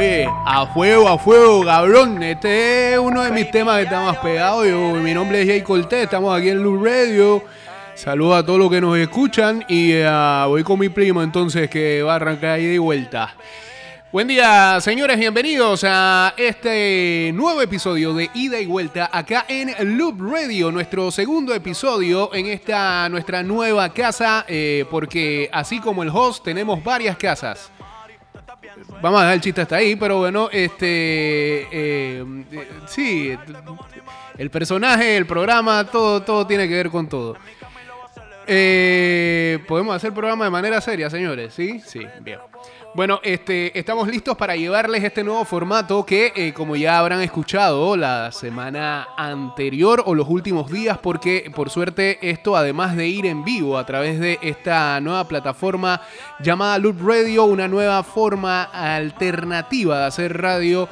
A 0.00 0.64
fuego, 0.72 1.08
a 1.08 1.18
fuego, 1.18 1.64
cabrón. 1.64 2.22
Este 2.22 2.92
es 2.92 2.98
uno 3.00 3.20
de 3.24 3.32
mis 3.32 3.50
temas 3.50 3.78
que 3.78 3.82
está 3.82 4.00
más 4.00 4.16
pegado. 4.18 4.62
Mi 4.94 5.12
nombre 5.12 5.42
es 5.42 5.48
Jay 5.48 5.62
Cortés, 5.62 6.04
estamos 6.04 6.38
aquí 6.38 6.50
en 6.50 6.62
Luz 6.62 6.80
Radio. 6.80 7.42
Saludos 7.96 8.36
a 8.36 8.46
todos 8.46 8.60
los 8.60 8.70
que 8.70 8.80
nos 8.80 8.96
escuchan 8.96 9.64
y 9.66 9.90
eh, 9.90 10.08
voy 10.46 10.62
con 10.62 10.78
mi 10.78 10.88
primo 10.88 11.20
entonces 11.20 11.68
que 11.68 12.00
va 12.04 12.12
a 12.12 12.16
arrancar 12.16 12.50
ahí 12.50 12.66
de 12.66 12.78
vuelta. 12.78 13.34
Buen 14.12 14.28
día, 14.28 14.80
señores, 14.80 15.18
bienvenidos 15.18 15.82
a 15.82 16.32
este 16.36 17.32
nuevo 17.34 17.60
episodio 17.60 18.14
de 18.14 18.30
Ida 18.34 18.60
y 18.60 18.66
Vuelta 18.66 19.10
acá 19.12 19.46
en 19.48 19.98
Loop 19.98 20.20
Radio, 20.20 20.70
nuestro 20.70 21.10
segundo 21.10 21.52
episodio 21.52 22.32
en 22.32 22.46
esta 22.46 23.08
nuestra 23.08 23.42
nueva 23.42 23.92
casa, 23.92 24.44
eh, 24.46 24.84
porque 24.92 25.50
así 25.52 25.80
como 25.80 26.04
el 26.04 26.10
host 26.10 26.44
tenemos 26.44 26.84
varias 26.84 27.16
casas. 27.16 27.72
Vamos 29.00 29.20
a 29.20 29.24
dejar 29.24 29.34
el 29.34 29.40
chiste 29.40 29.60
hasta 29.60 29.76
ahí, 29.76 29.96
pero 29.96 30.18
bueno, 30.18 30.48
este, 30.52 31.68
eh, 31.70 32.24
sí, 32.86 33.36
el 34.36 34.50
personaje, 34.50 35.16
el 35.16 35.26
programa, 35.26 35.84
todo, 35.84 36.22
todo 36.22 36.46
tiene 36.46 36.68
que 36.68 36.74
ver 36.74 36.90
con 36.90 37.08
todo. 37.08 37.36
Eh, 38.46 39.58
Podemos 39.68 39.94
hacer 39.94 40.12
programa 40.12 40.46
de 40.46 40.50
manera 40.50 40.80
seria, 40.80 41.10
señores, 41.10 41.52
¿sí? 41.54 41.80
Sí, 41.84 42.00
bien. 42.20 42.38
Bueno, 42.98 43.20
este, 43.22 43.78
estamos 43.78 44.08
listos 44.08 44.36
para 44.36 44.56
llevarles 44.56 45.04
este 45.04 45.22
nuevo 45.22 45.44
formato 45.44 46.04
que, 46.04 46.32
eh, 46.34 46.52
como 46.52 46.74
ya 46.74 46.98
habrán 46.98 47.20
escuchado 47.20 47.96
la 47.96 48.32
semana 48.32 49.10
anterior 49.16 50.02
o 50.04 50.16
los 50.16 50.26
últimos 50.28 50.68
días, 50.68 50.98
porque 50.98 51.48
por 51.54 51.70
suerte 51.70 52.18
esto, 52.28 52.56
además 52.56 52.96
de 52.96 53.06
ir 53.06 53.26
en 53.26 53.44
vivo 53.44 53.78
a 53.78 53.86
través 53.86 54.18
de 54.18 54.40
esta 54.42 55.00
nueva 55.00 55.28
plataforma 55.28 56.00
llamada 56.40 56.76
Loop 56.78 57.00
Radio, 57.00 57.44
una 57.44 57.68
nueva 57.68 58.02
forma 58.02 58.64
alternativa 58.64 60.00
de 60.00 60.06
hacer 60.06 60.36
radio 60.36 60.88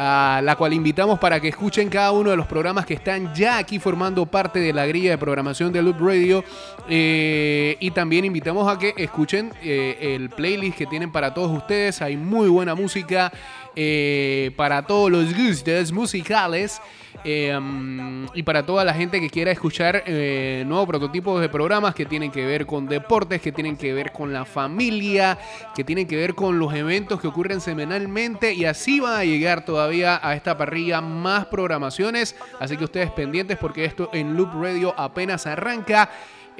la 0.00 0.54
cual 0.56 0.72
invitamos 0.72 1.18
para 1.18 1.40
que 1.40 1.48
escuchen 1.48 1.88
cada 1.88 2.12
uno 2.12 2.30
de 2.30 2.36
los 2.36 2.46
programas 2.46 2.86
que 2.86 2.94
están 2.94 3.34
ya 3.34 3.58
aquí 3.58 3.78
formando 3.78 4.24
parte 4.24 4.58
de 4.58 4.72
la 4.72 4.86
grilla 4.86 5.10
de 5.10 5.18
programación 5.18 5.72
de 5.72 5.82
Loop 5.82 6.00
Radio. 6.00 6.44
Eh, 6.88 7.76
y 7.80 7.90
también 7.90 8.24
invitamos 8.24 8.66
a 8.72 8.78
que 8.78 8.94
escuchen 8.96 9.52
eh, 9.62 10.16
el 10.16 10.30
playlist 10.30 10.78
que 10.78 10.86
tienen 10.86 11.12
para 11.12 11.34
todos 11.34 11.50
ustedes. 11.56 12.00
Hay 12.00 12.16
muy 12.16 12.48
buena 12.48 12.74
música 12.74 13.32
eh, 13.76 14.52
para 14.56 14.86
todos 14.86 15.10
los 15.10 15.34
gustos 15.36 15.92
musicales. 15.92 16.80
Em, 17.22 18.26
y 18.34 18.42
para 18.42 18.64
toda 18.64 18.84
la 18.84 18.94
gente 18.94 19.20
que 19.20 19.28
quiera 19.28 19.50
escuchar 19.50 20.04
eh, 20.06 20.64
nuevos 20.66 20.86
prototipos 20.86 21.40
de 21.40 21.48
programas 21.48 21.94
que 21.94 22.06
tienen 22.06 22.30
que 22.30 22.46
ver 22.46 22.64
con 22.64 22.86
deportes, 22.86 23.42
que 23.42 23.52
tienen 23.52 23.76
que 23.76 23.92
ver 23.92 24.12
con 24.12 24.32
la 24.32 24.44
familia, 24.44 25.38
que 25.74 25.84
tienen 25.84 26.06
que 26.06 26.16
ver 26.16 26.34
con 26.34 26.58
los 26.58 26.72
eventos 26.72 27.20
que 27.20 27.28
ocurren 27.28 27.60
semanalmente 27.60 28.54
y 28.54 28.64
así 28.64 29.00
van 29.00 29.18
a 29.18 29.24
llegar 29.24 29.64
todavía 29.64 30.18
a 30.22 30.34
esta 30.34 30.56
parrilla 30.56 31.00
más 31.00 31.46
programaciones. 31.46 32.36
Así 32.58 32.76
que 32.76 32.84
ustedes 32.84 33.10
pendientes 33.10 33.58
porque 33.58 33.84
esto 33.84 34.08
en 34.12 34.36
Loop 34.36 34.54
Radio 34.54 34.94
apenas 34.96 35.46
arranca. 35.46 36.10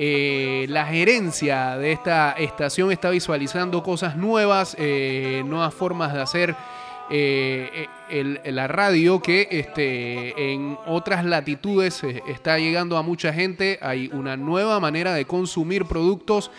Eh, 0.03 0.67
la 0.69 0.87
gerencia 0.87 1.77
de 1.77 1.93
esta 1.93 2.33
estación 2.33 2.91
está 2.91 3.11
visualizando 3.11 3.83
cosas 3.83 4.17
nuevas, 4.17 4.75
eh, 4.79 5.43
nuevas 5.45 5.75
formas 5.75 6.15
de 6.15 6.23
hacer 6.23 6.57
eh, 7.11 7.87
la 8.45 8.67
radio 8.69 9.21
que 9.21 9.49
este, 9.51 10.53
en 10.53 10.77
otras 10.87 11.25
latitudes 11.25 12.03
eh, 12.05 12.23
está 12.29 12.59
llegando 12.59 12.97
a 12.97 13.03
mucha 13.03 13.33
gente. 13.33 13.79
Hay 13.83 14.11
una 14.13 14.37
nueva 14.37 14.81
manera 14.81 15.15
de 15.15 15.25
consumir 15.25 15.85
productos 15.85 16.51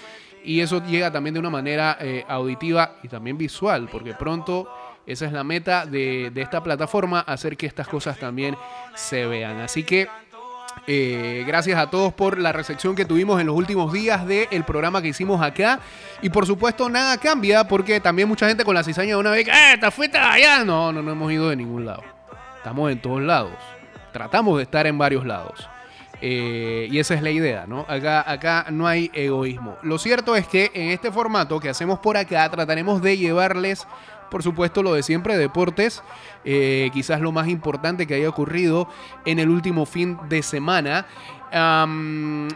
y 0.44 0.62
eso 0.62 0.84
llega 0.86 1.12
también 1.12 1.34
de 1.34 1.40
una 1.40 1.50
manera 1.50 1.98
eh, 2.00 2.26
auditiva 2.28 2.98
y 3.04 3.08
también 3.08 3.38
visual, 3.38 3.90
porque 3.92 4.14
pronto 4.14 4.68
esa 5.06 5.26
es 5.26 5.32
la 5.32 5.44
meta 5.44 5.86
de, 5.86 6.32
de 6.32 6.42
esta 6.42 6.64
plataforma, 6.64 7.22
hacer 7.22 7.58
que 7.58 7.66
estas 7.66 7.88
cosas 7.88 8.18
también 8.18 8.56
se 8.96 9.26
vean. 9.26 9.60
Así 9.60 9.84
que 9.84 10.08
eh, 10.88 11.44
gracias 11.46 11.80
a 11.80 11.90
todos 11.90 12.14
por 12.14 12.40
la 12.40 12.52
recepción 12.52 12.96
que 12.96 13.06
tuvimos 13.06 13.40
en 13.40 13.48
los 13.48 13.56
últimos 13.56 13.94
días 13.94 14.26
del 14.26 14.64
programa 14.64 15.02
que 15.02 15.10
hicimos 15.10 15.42
acá. 15.42 15.80
Y 16.22 16.30
por 16.30 16.46
supuesto, 16.46 16.90
nada 16.90 17.18
cambia 17.18 17.64
porque 17.66 18.00
también 18.00 18.28
mucha 18.28 18.48
gente 18.48 18.66
con 18.66 18.76
la 18.76 18.84
cizaña 18.84 19.10
de 19.10 19.18
una 19.18 19.32
vez, 19.32 19.48
¡eh, 19.48 19.78
te 19.80 19.92
fuiste 19.92 20.18
allá! 20.18 20.64
No, 20.64 20.92
no, 20.92 21.02
no 21.02 21.12
hemos 21.12 21.32
ido 21.32 21.50
de 21.50 21.56
ningún 21.56 21.86
lado. 21.86 22.04
Estamos 22.58 22.92
en 22.92 23.00
todos 23.00 23.22
lados. 23.22 23.54
Tratamos 24.12 24.58
de 24.58 24.64
estar 24.64 24.88
en 24.88 24.98
varios 24.98 25.26
lados. 25.26 25.68
Eh, 26.24 26.88
y 26.92 27.00
esa 27.00 27.16
es 27.16 27.24
la 27.24 27.32
idea, 27.32 27.66
¿no? 27.68 27.86
Acá, 27.88 28.30
acá 28.30 28.68
no 28.70 28.88
hay 28.88 29.10
egoísmo. 29.14 29.78
Lo 29.82 29.98
cierto 29.98 30.36
es 30.36 30.48
que 30.48 30.70
en 30.76 30.90
este 30.90 31.12
formato 31.12 31.60
que 31.60 31.70
hacemos 31.70 32.00
por 32.00 32.16
acá 32.16 32.48
trataremos 32.50 33.02
de 33.02 33.18
llevarles 33.18 33.88
por 34.32 34.42
supuesto, 34.42 34.82
lo 34.82 34.94
de 34.94 35.04
siempre, 35.04 35.38
deportes, 35.38 36.02
eh, 36.46 36.90
quizás 36.94 37.20
lo 37.20 37.34
más 37.34 37.50
importante 37.50 38.08
que 38.08 38.16
haya 38.16 38.30
ocurrido 38.30 38.88
en 39.26 39.40
el 39.40 39.50
último 39.50 39.86
fin 39.86 40.18
de 40.30 40.42
semana. 40.42 41.06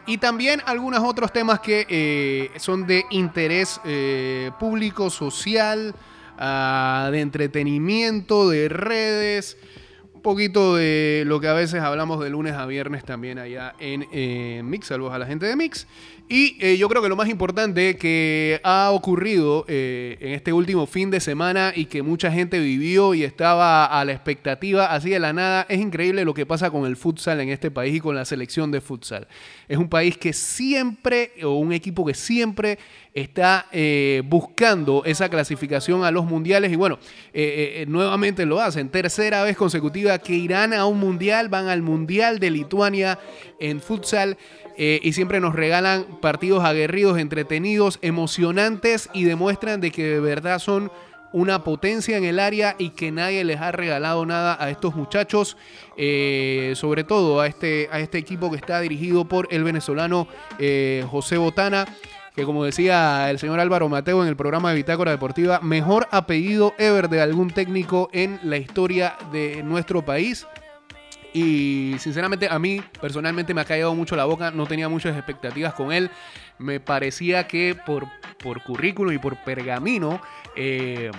y 0.08 0.18
también 0.20 0.62
algunos 0.66 1.02
otros 1.04 1.34
temas 1.34 1.60
que 1.60 1.86
eh, 1.90 2.52
son 2.58 2.88
de 2.88 3.04
interés 3.10 3.82
eh, 3.84 4.52
público, 4.58 5.10
social, 5.10 5.94
ah, 6.40 7.10
de 7.12 7.20
entretenimiento, 7.20 8.50
de 8.50 8.70
redes 8.70 9.58
poquito 10.26 10.76
de 10.76 11.22
lo 11.28 11.40
que 11.40 11.48
a 11.48 11.54
veces 11.54 11.82
hablamos 11.82 12.20
de 12.20 12.32
lunes 12.32 12.54
a 12.54 12.66
viernes 12.66 13.06
también 13.06 13.38
allá 13.38 13.76
en 13.80 14.68
Mix. 14.68 14.88
Saludos 14.88 15.14
a 15.14 15.20
la 15.20 15.28
gente 15.28 15.46
de 15.46 15.56
Mix. 15.56 15.86
Y 16.28 16.58
eh, 16.60 16.76
yo 16.78 16.90
creo 16.90 17.04
que 17.04 17.10
lo 17.10 17.16
más 17.16 17.30
importante 17.30 17.98
que 17.98 18.60
ha 18.64 18.90
ocurrido 18.90 19.64
eh, 19.68 20.18
en 20.20 20.32
este 20.34 20.54
último 20.54 20.88
fin 20.88 21.12
de 21.12 21.20
semana 21.20 21.72
y 21.76 21.86
que 21.86 22.02
mucha 22.02 22.32
gente 22.32 22.58
vivió 22.58 23.14
y 23.14 23.24
estaba 23.24 23.86
a 23.86 24.04
la 24.06 24.14
expectativa 24.14 24.88
así 24.88 25.12
de 25.12 25.20
la 25.20 25.34
nada, 25.34 25.68
es 25.70 25.80
increíble 25.80 26.26
lo 26.26 26.34
que 26.34 26.48
pasa 26.48 26.72
con 26.72 26.88
el 26.88 26.96
futsal 26.96 27.42
en 27.42 27.50
este 27.50 27.70
país 27.70 27.94
y 27.94 28.00
con 28.00 28.16
la 28.16 28.26
selección 28.26 28.72
de 28.72 28.82
futsal. 28.82 29.28
Es 29.68 29.78
un 29.78 29.88
país 29.88 30.18
que 30.18 30.34
siempre, 30.34 31.32
o 31.44 31.60
un 31.60 31.72
equipo 31.74 32.04
que 32.04 32.16
siempre 32.16 32.80
está 33.14 33.68
eh, 33.72 34.24
buscando 34.26 35.04
esa 35.06 35.30
clasificación 35.30 36.04
a 36.04 36.10
los 36.10 36.26
mundiales 36.26 36.72
y 36.72 36.76
bueno, 36.76 36.98
nuevamente 37.88 38.48
lo 38.48 38.60
hacen. 38.60 38.90
Tercera 38.90 39.44
vez 39.44 39.56
consecutiva 39.56 40.15
que 40.20 40.34
irán 40.34 40.74
a 40.74 40.86
un 40.86 41.00
mundial, 41.00 41.50
van 41.50 41.68
al 41.68 41.82
mundial 41.82 42.40
de 42.40 42.52
Lituania 42.52 43.20
en 43.60 43.82
futsal. 43.82 44.38
Eh, 44.78 45.00
y 45.04 45.14
siempre 45.14 45.40
nos 45.40 45.56
regalan 45.56 46.06
partidos 46.22 46.66
aguerridos, 46.66 47.18
entretenidos, 47.18 47.98
emocionantes 48.02 49.10
y 49.14 49.24
demuestran 49.24 49.80
de 49.80 49.92
que 49.92 50.04
de 50.04 50.20
verdad 50.20 50.60
son 50.60 50.92
una 51.36 51.66
potencia 51.66 52.18
en 52.18 52.24
el 52.24 52.40
área 52.40 52.76
y 52.78 52.92
que 52.92 53.12
nadie 53.12 53.44
les 53.44 53.60
ha 53.60 53.74
regalado 53.74 54.26
nada 54.26 54.56
a 54.58 54.70
estos 54.70 54.96
muchachos, 54.96 55.58
eh, 55.98 56.72
sobre 56.78 57.04
todo 57.04 57.42
a 57.42 57.48
este, 57.48 57.90
a 57.92 58.00
este 58.00 58.18
equipo 58.18 58.50
que 58.50 58.56
está 58.56 58.80
dirigido 58.80 59.26
por 59.26 59.50
el 59.52 59.66
venezolano 59.66 60.30
eh, 60.60 61.06
José 61.12 61.38
Botana, 61.38 61.86
que 62.36 62.44
como 62.44 62.66
decía 62.66 63.30
el 63.30 63.40
señor 63.40 63.60
Álvaro 63.60 63.88
Mateo 63.88 64.22
en 64.22 64.28
el 64.28 64.36
programa 64.36 64.70
de 64.70 64.76
Bitácora 64.76 65.12
Deportiva, 65.12 65.62
mejor 65.62 66.08
apellido 66.12 66.74
ever 66.78 67.08
de 67.08 67.22
algún 67.22 67.50
técnico 67.50 68.10
en 68.12 68.40
la 68.44 68.58
historia 68.58 69.16
de 69.32 69.64
nuestro 69.64 70.04
país. 70.04 70.46
Y 71.34 71.96
sinceramente 72.00 72.48
a 72.50 72.60
mí 72.60 72.82
personalmente 73.02 73.54
me 73.54 73.62
ha 73.62 73.66
caído 73.66 73.94
mucho 73.96 74.16
la 74.16 74.26
boca, 74.26 74.52
no 74.52 74.68
tenía 74.68 74.90
muchas 74.90 75.16
expectativas 75.16 75.74
con 75.74 75.92
él. 75.92 76.10
Me 76.60 76.80
parecía 76.80 77.48
que 77.48 77.76
por, 77.86 78.06
por 78.42 78.64
currículum 78.64 79.14
y 79.14 79.18
por 79.18 79.42
pergamino 79.44 80.22
eh, 80.56 81.12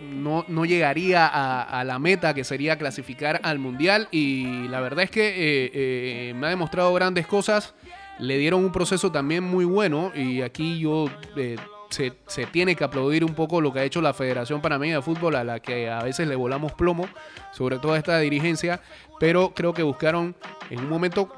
no, 0.00 0.44
no, 0.46 0.64
llegaría 0.64 1.26
a, 1.26 1.82
la 1.84 1.98
meta 1.98 2.32
que 2.32 2.44
sería 2.44 2.78
clasificar 2.78 3.40
al 3.42 3.58
Mundial. 3.58 4.08
Y 4.12 4.68
la 4.68 4.80
verdad 4.80 5.04
es 5.04 5.10
que 5.10 5.28
eh, 5.28 5.70
eh, 5.74 6.34
me 6.34 6.46
ha 6.46 6.50
demostrado 6.50 6.92
grandes 6.94 7.26
cosas. 7.26 7.74
Le 8.18 8.36
dieron 8.38 8.64
un 8.64 8.72
proceso 8.72 9.12
también 9.12 9.44
muy 9.44 9.64
bueno 9.64 10.12
y 10.14 10.42
aquí 10.42 10.78
yo 10.80 11.06
se, 11.90 12.12
se, 12.26 12.46
tiene 12.46 12.74
que 12.76 12.84
aplaudir 12.84 13.24
un 13.24 13.34
poco 13.34 13.60
lo 13.60 13.72
que 13.72 13.80
ha 13.80 13.84
hecho 13.84 14.00
la 14.00 14.12
Federación 14.12 14.60
Panameña 14.60 14.96
de 14.96 15.02
Fútbol, 15.02 15.36
a 15.36 15.44
la 15.44 15.60
que 15.60 15.88
a 15.88 16.02
veces 16.02 16.28
le 16.28 16.36
volamos 16.36 16.72
plomo, 16.72 17.08
sobre 17.52 17.78
todo 17.78 17.96
esta 17.96 18.18
dirigencia, 18.18 18.80
pero 19.18 19.52
creo 19.54 19.72
que 19.72 19.82
buscaron 19.82 20.34
en 20.70 20.80
un 20.80 20.88
momento 20.88 21.32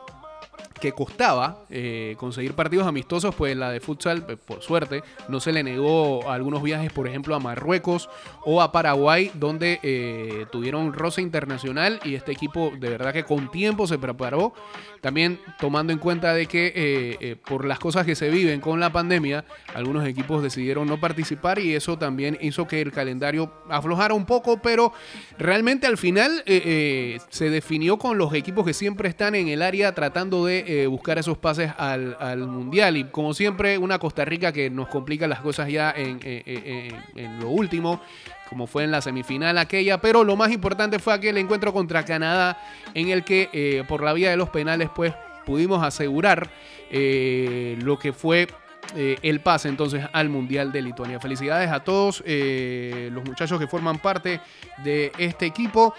que 0.80 0.92
costaba 0.92 1.64
eh, 1.70 2.16
conseguir 2.18 2.54
partidos 2.54 2.86
amistosos, 2.86 3.34
pues 3.34 3.56
la 3.56 3.70
de 3.70 3.80
futsal, 3.80 4.24
eh, 4.28 4.36
por 4.36 4.62
suerte, 4.62 5.02
no 5.28 5.38
se 5.38 5.52
le 5.52 5.62
negó 5.62 6.30
algunos 6.30 6.62
viajes, 6.62 6.90
por 6.92 7.06
ejemplo, 7.06 7.34
a 7.34 7.38
Marruecos 7.38 8.08
o 8.44 8.62
a 8.62 8.72
Paraguay, 8.72 9.30
donde 9.34 9.78
eh, 9.82 10.46
tuvieron 10.50 10.92
roce 10.92 11.20
internacional 11.20 12.00
y 12.04 12.14
este 12.14 12.32
equipo 12.32 12.72
de 12.78 12.88
verdad 12.88 13.12
que 13.12 13.24
con 13.24 13.50
tiempo 13.50 13.86
se 13.86 13.98
preparó. 13.98 14.54
También 15.00 15.40
tomando 15.58 15.94
en 15.94 15.98
cuenta 15.98 16.34
de 16.34 16.44
que 16.44 17.38
por 17.46 17.64
las 17.64 17.78
cosas 17.78 18.04
que 18.04 18.14
se 18.14 18.28
viven 18.28 18.60
con 18.60 18.80
la 18.80 18.92
pandemia, 18.92 19.46
algunos 19.72 20.06
equipos 20.06 20.42
decidieron 20.42 20.86
no 20.86 21.00
participar 21.00 21.58
y 21.58 21.74
eso 21.74 21.96
también 21.96 22.36
hizo 22.42 22.66
que 22.66 22.82
el 22.82 22.92
calendario 22.92 23.50
aflojara 23.70 24.12
un 24.12 24.26
poco, 24.26 24.60
pero 24.60 24.92
realmente 25.38 25.86
al 25.86 25.96
final 25.96 26.42
se 26.44 27.50
definió 27.50 27.96
con 27.96 28.18
los 28.18 28.34
equipos 28.34 28.66
que 28.66 28.74
siempre 28.74 29.08
están 29.08 29.34
en 29.34 29.48
el 29.48 29.62
área 29.62 29.94
tratando 29.94 30.44
de 30.44 30.69
de 30.74 30.86
buscar 30.86 31.18
esos 31.18 31.38
pases 31.38 31.72
al, 31.76 32.16
al, 32.18 32.46
Mundial. 32.46 32.96
Y 32.96 33.04
como 33.04 33.34
siempre, 33.34 33.78
una 33.78 33.98
Costa 33.98 34.24
Rica 34.24 34.52
que 34.52 34.70
nos 34.70 34.88
complica 34.88 35.26
las 35.28 35.40
cosas 35.40 35.68
ya 35.68 35.92
en, 35.96 36.20
en 36.22 37.40
lo 37.40 37.50
último 37.50 38.00
como 38.48 38.66
fue 38.66 38.82
en 38.82 38.90
la 38.90 39.00
semifinal 39.00 39.58
aquella, 39.58 40.00
pero 40.00 40.24
lo 40.24 40.34
más 40.34 40.50
importante 40.50 40.98
fue 40.98 41.14
aquel 41.14 41.38
encuentro 41.38 41.72
contra 41.72 42.04
Canadá 42.04 42.60
en 42.94 43.08
el 43.10 43.22
que 43.22 43.84
por 43.86 44.02
la 44.02 44.12
vía 44.12 44.30
de 44.30 44.36
los 44.36 44.48
penales 44.48 44.90
pues 44.92 45.14
pudimos 45.46 45.84
asegurar 45.84 46.50
lo 46.90 47.98
que 48.00 48.12
fue 48.12 48.48
eh, 48.96 49.18
el 49.22 49.40
pase 49.40 49.68
entonces 49.68 50.04
al 50.12 50.28
Mundial 50.28 50.72
de 50.72 50.82
Lituania. 50.82 51.20
Felicidades 51.20 51.70
a 51.70 51.80
todos 51.80 52.22
eh, 52.26 53.08
los 53.12 53.24
muchachos 53.24 53.58
que 53.58 53.68
forman 53.68 53.98
parte 53.98 54.40
de 54.78 55.12
este 55.18 55.46
equipo, 55.46 55.94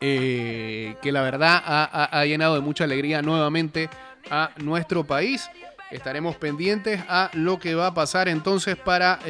eh, 0.00 0.96
que 1.02 1.12
la 1.12 1.22
verdad 1.22 1.62
ha, 1.64 2.24
llenado 2.24 2.54
de 2.54 2.60
mucha 2.60 2.84
alegría 2.84 3.22
nuevamente 3.22 3.88
a 4.30 4.50
nuestro 4.58 5.04
país. 5.04 5.48
Estaremos 5.90 6.36
pendientes 6.36 7.00
a 7.08 7.30
lo 7.32 7.58
que 7.58 7.74
va 7.74 7.88
a 7.88 7.94
pasar 7.94 8.28
entonces 8.28 8.76
para 8.76 9.18
lo 9.20 9.24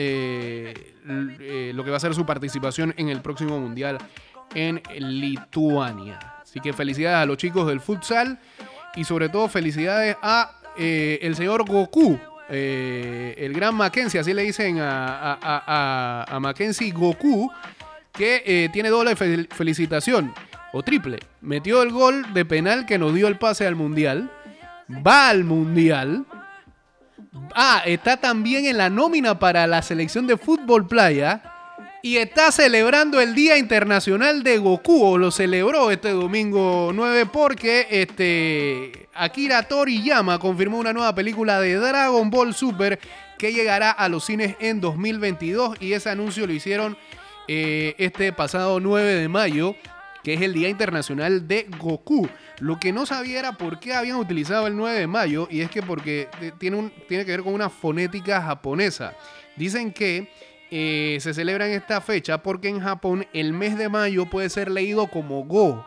que 1.85 1.91
va 1.91 1.97
a 1.97 2.01
ser 2.01 2.15
su 2.15 2.25
participación 2.25 2.95
en 2.97 3.11
el 3.11 3.21
próximo 3.21 3.61
Mundial 3.61 3.99
en 4.55 4.83
Lituania. 4.99 6.19
Así 6.43 6.61
que 6.61 6.73
felicidades 6.73 7.19
a 7.19 7.27
los 7.27 7.37
chicos 7.37 7.67
del 7.67 7.81
futsal 7.81 8.39
y 8.95 9.05
sobre 9.05 9.29
todo 9.29 9.49
felicidades 9.49 10.17
a 10.23 10.53
el 10.77 11.37
señor 11.37 11.65
Goku, 11.65 12.19
eh, 12.49 13.35
el 13.39 13.53
gran 13.53 13.75
Mackenzie, 13.75 14.21
así 14.21 14.33
le 14.33 14.43
dicen 14.43 14.79
a, 14.81 16.39
Mackenzie 16.41 16.93
Goku, 16.93 17.51
que 18.13 18.43
eh, 18.47 18.69
tiene 18.73 18.89
doble 18.89 19.17
felicitación 19.17 20.33
o 20.77 20.83
triple. 20.83 21.19
Metió 21.41 21.83
el 21.83 21.91
gol 21.91 22.35
de 22.35 22.45
penal 22.45 22.85
que 22.85 22.99
nos 22.99 23.15
dio 23.15 23.29
el 23.29 23.39
pase 23.39 23.67
al 23.67 23.77
mundial. 23.77 24.31
Va 24.89 25.31
al 25.31 25.45
mundial. 25.45 26.27
Ah, 27.55 27.83
está 27.87 28.19
también 28.19 28.67
en 28.67 28.77
la 28.77 28.91
nómina 28.91 29.39
para 29.39 29.67
la 29.67 29.81
selección 29.81 30.27
de 30.27 30.37
fútbol 30.37 30.87
playa 30.87 31.43
y 32.03 32.19
está 32.19 32.53
celebrando 32.53 33.21
el 33.21 33.35
Día 33.35 33.57
Internacional 33.59 34.43
de 34.43 34.59
Goku, 34.59 35.19
lo 35.19 35.31
celebró 35.31 35.91
este 35.91 36.11
domingo 36.11 36.93
9 36.95 37.27
porque 37.27 37.89
este, 37.91 39.09
Akira 39.15 39.63
Toriyama 39.65 40.39
confirmó 40.39 40.79
una 40.79 40.93
nueva 40.93 41.15
película 41.15 41.59
de 41.59 41.75
Dragon 41.75 42.31
Ball 42.31 42.55
Super 42.55 43.01
que 43.39 43.53
llegará 43.53 43.91
a 43.91 44.09
los 44.09 44.25
cines 44.25 44.57
en 44.61 44.81
2022 44.81 45.79
y 45.81 45.95
ese 45.95 46.11
anuncio 46.11 46.47
lo 46.47 46.53
hicieron 46.53 46.97
eh, 47.49 47.95
este 47.99 48.33
pasado 48.33 48.79
9 48.79 49.15
de 49.15 49.29
mayo 49.29 49.75
que 50.27 50.35
es 50.35 50.41
el 50.43 50.55
Día 50.55 50.69
Internacional 50.69 51.47
de 51.47 51.69
Goku. 51.79 52.29
Lo 52.59 52.81
que 52.81 52.93
no 52.93 53.07
sabía 53.07 53.39
era 53.39 53.53
por 53.53 53.79
qué 53.79 53.95
habían 53.95 54.17
utilizado 54.17 54.67
el 54.67 54.77
9 54.77 54.99
de 54.99 55.07
mayo 55.07 55.47
y 55.49 55.61
es 55.61 55.71
que 55.71 55.85
porque 55.85 56.29
tiene, 56.59 56.77
un, 56.77 56.93
tiene 57.07 57.25
que 57.25 57.31
ver 57.31 57.45
con 57.45 57.55
una 57.55 57.71
fonética 57.71 58.43
japonesa. 58.43 59.15
Dicen 59.55 59.93
que 59.93 60.29
eh, 60.73 61.19
se 61.21 61.33
celebra 61.33 61.69
en 61.69 61.75
esta 61.75 62.01
fecha 62.01 62.43
porque 62.43 62.69
en 62.69 62.81
Japón 62.81 63.25
el 63.33 63.53
mes 63.53 63.79
de 63.79 63.89
mayo 63.89 64.27
puede 64.27 64.51
ser 64.51 64.69
leído 64.69 65.07
como 65.07 65.45
Go 65.45 65.87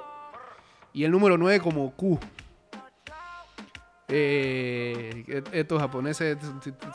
y 0.93 1.03
el 1.03 1.11
número 1.11 1.37
9 1.37 1.59
como 1.59 1.91
Q. 1.91 2.17
Eh, 4.09 5.23
estos 5.51 5.79
japoneses 5.79 6.37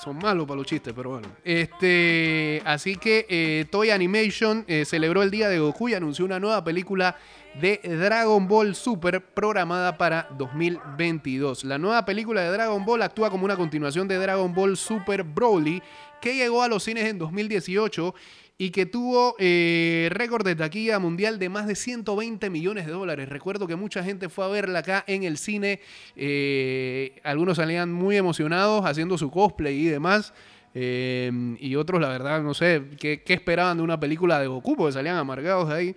son 0.03 0.19
malos 0.19 0.47
para 0.47 0.59
los 0.59 0.67
chistes, 0.67 0.93
pero 0.95 1.11
bueno. 1.11 1.29
Este, 1.45 2.61
así 2.65 2.97
que 2.97 3.27
eh, 3.29 3.67
Toy 3.71 3.91
Animation 3.91 4.65
celebró 4.85 5.23
el 5.23 5.31
día 5.31 5.49
de 5.49 5.59
Goku 5.59 5.89
y 5.89 5.95
anunció 5.95 6.25
una 6.25 6.41
nueva 6.41 6.65
película 6.65 7.17
de 7.61 7.81
Dragon 7.85 8.49
Ball 8.49 8.75
Super 8.75 9.25
programada 9.25 9.97
para 9.97 10.29
2022. 10.37 11.65
La 11.65 11.79
nueva 11.79 12.05
película 12.05 12.43
de 12.43 12.51
Dragon 12.51 12.85
Ball 12.85 13.03
actúa 13.03 13.31
como 13.31 13.45
una 13.45 13.57
continuación 13.57 14.09
de 14.09 14.17
Dragon 14.17 14.53
Ball 14.53 14.77
Super 14.77 15.23
Broly 15.23 15.81
que 16.21 16.35
llegó 16.35 16.63
a 16.63 16.69
los 16.69 16.83
cines 16.83 17.05
en 17.05 17.19
2018 17.19 18.15
y 18.57 18.71
que 18.71 18.87
tuvo 18.87 19.35
eh, 19.39 20.09
récord 20.13 20.45
de 20.45 20.55
taquilla 20.55 20.99
mundial 20.99 21.39
de 21.39 21.49
más 21.49 21.67
de 21.67 21.75
120 21.75 22.51
millones 22.51 22.87
de 22.87 22.93
dólares. 22.93 23.29
Recuerdo 23.29 23.67
que 23.67 23.75
mucha 23.75 24.05
gente 24.05 24.29
fue 24.29 24.45
a 24.45 24.49
verla 24.49 24.81
acá 24.81 25.05
en 25.09 25.25
el 25.25 25.39
cine. 25.39 25.81
Eh, 26.15 27.21
algunos 27.25 27.57
salían 27.57 27.93
muy 27.93 28.17
emocionados 28.17 28.85
haciendo 28.87 29.19
su 29.19 29.31
cosplay 29.31 29.87
y 29.87 29.87
demás. 29.87 30.33
Eh, 30.73 31.57
y 31.59 31.75
otros, 31.77 32.01
la 32.01 32.09
verdad, 32.09 32.43
no 32.43 32.55
sé 32.55 32.83
qué, 32.99 33.23
esperaban 33.27 33.77
de 33.77 33.83
una 33.83 33.99
película 33.99 34.39
de 34.39 34.47
Goku, 34.47 34.77
porque 34.77 34.93
salían 34.93 35.17
amargados 35.17 35.69
de 35.69 35.75
ahí. 35.75 35.97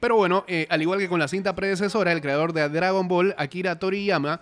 pero 0.00 0.16
bueno, 0.16 0.44
al 0.68 0.82
igual 0.82 0.98
que 0.98 1.08
con 1.08 1.18
la 1.18 1.28
cinta 1.28 1.54
predecesora, 1.54 2.12
el 2.12 2.20
creador 2.20 2.52
de 2.52 2.68
Dragon 2.68 3.08
Ball, 3.08 3.34
Akira 3.38 3.78
Toriyama, 3.78 4.40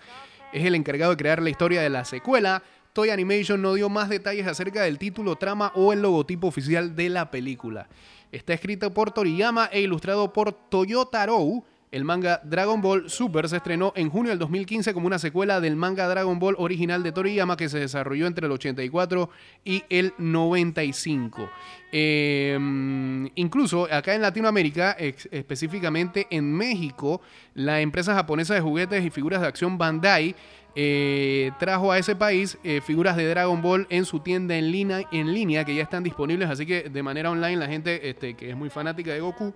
es 0.51 0.65
el 0.65 0.75
encargado 0.75 1.11
de 1.11 1.17
crear 1.17 1.41
la 1.41 1.49
historia 1.49 1.81
de 1.81 1.89
la 1.89 2.03
secuela 2.05 2.63
Toy 2.99 3.11
Animation 3.11 3.61
no 3.61 3.75
dio 3.75 3.87
más 3.87 4.09
detalles 4.09 4.45
acerca 4.45 4.81
del 4.81 4.97
título, 4.97 5.37
trama 5.37 5.71
o 5.73 5.93
el 5.93 6.01
logotipo 6.01 6.47
oficial 6.47 6.97
de 6.97 7.07
la 7.07 7.31
película. 7.31 7.87
Está 8.29 8.53
escrito 8.53 8.93
por 8.93 9.11
Toriyama 9.11 9.69
e 9.71 9.79
ilustrado 9.79 10.33
por 10.33 10.51
Toyotaro. 10.51 11.63
El 11.93 12.03
manga 12.03 12.41
Dragon 12.43 12.81
Ball 12.81 13.09
Super 13.09 13.47
se 13.47 13.55
estrenó 13.55 13.93
en 13.95 14.09
junio 14.09 14.31
del 14.31 14.39
2015 14.39 14.93
como 14.93 15.07
una 15.07 15.17
secuela 15.17 15.61
del 15.61 15.77
manga 15.77 16.09
Dragon 16.09 16.37
Ball 16.39 16.55
original 16.57 17.01
de 17.01 17.13
Toriyama 17.13 17.55
que 17.55 17.69
se 17.69 17.79
desarrolló 17.79 18.27
entre 18.27 18.47
el 18.47 18.51
84 18.51 19.29
y 19.63 19.85
el 19.89 20.13
95. 20.17 21.49
Em, 21.93 23.29
incluso 23.35 23.87
acá 23.89 24.13
en 24.13 24.21
Latinoamérica, 24.21 24.91
específicamente 24.91 26.27
en 26.29 26.53
México, 26.53 27.21
la 27.55 27.79
empresa 27.79 28.13
japonesa 28.13 28.55
de 28.55 28.61
juguetes 28.61 29.05
y 29.05 29.09
figuras 29.09 29.39
de 29.39 29.47
acción 29.47 29.77
Bandai 29.77 30.35
eh, 30.75 31.51
trajo 31.59 31.91
a 31.91 31.97
ese 31.97 32.15
país 32.15 32.57
eh, 32.63 32.81
figuras 32.81 33.17
de 33.17 33.27
Dragon 33.27 33.61
Ball 33.61 33.87
en 33.89 34.05
su 34.05 34.19
tienda 34.19 34.55
en 34.55 34.71
línea, 34.71 35.01
en 35.11 35.33
línea 35.33 35.65
que 35.65 35.75
ya 35.75 35.83
están 35.83 36.03
disponibles, 36.03 36.49
así 36.49 36.65
que 36.65 36.89
de 36.89 37.03
manera 37.03 37.31
online 37.31 37.57
la 37.57 37.67
gente 37.67 38.09
este, 38.09 38.35
que 38.35 38.49
es 38.51 38.55
muy 38.55 38.69
fanática 38.69 39.11
de 39.11 39.19
Goku 39.19 39.53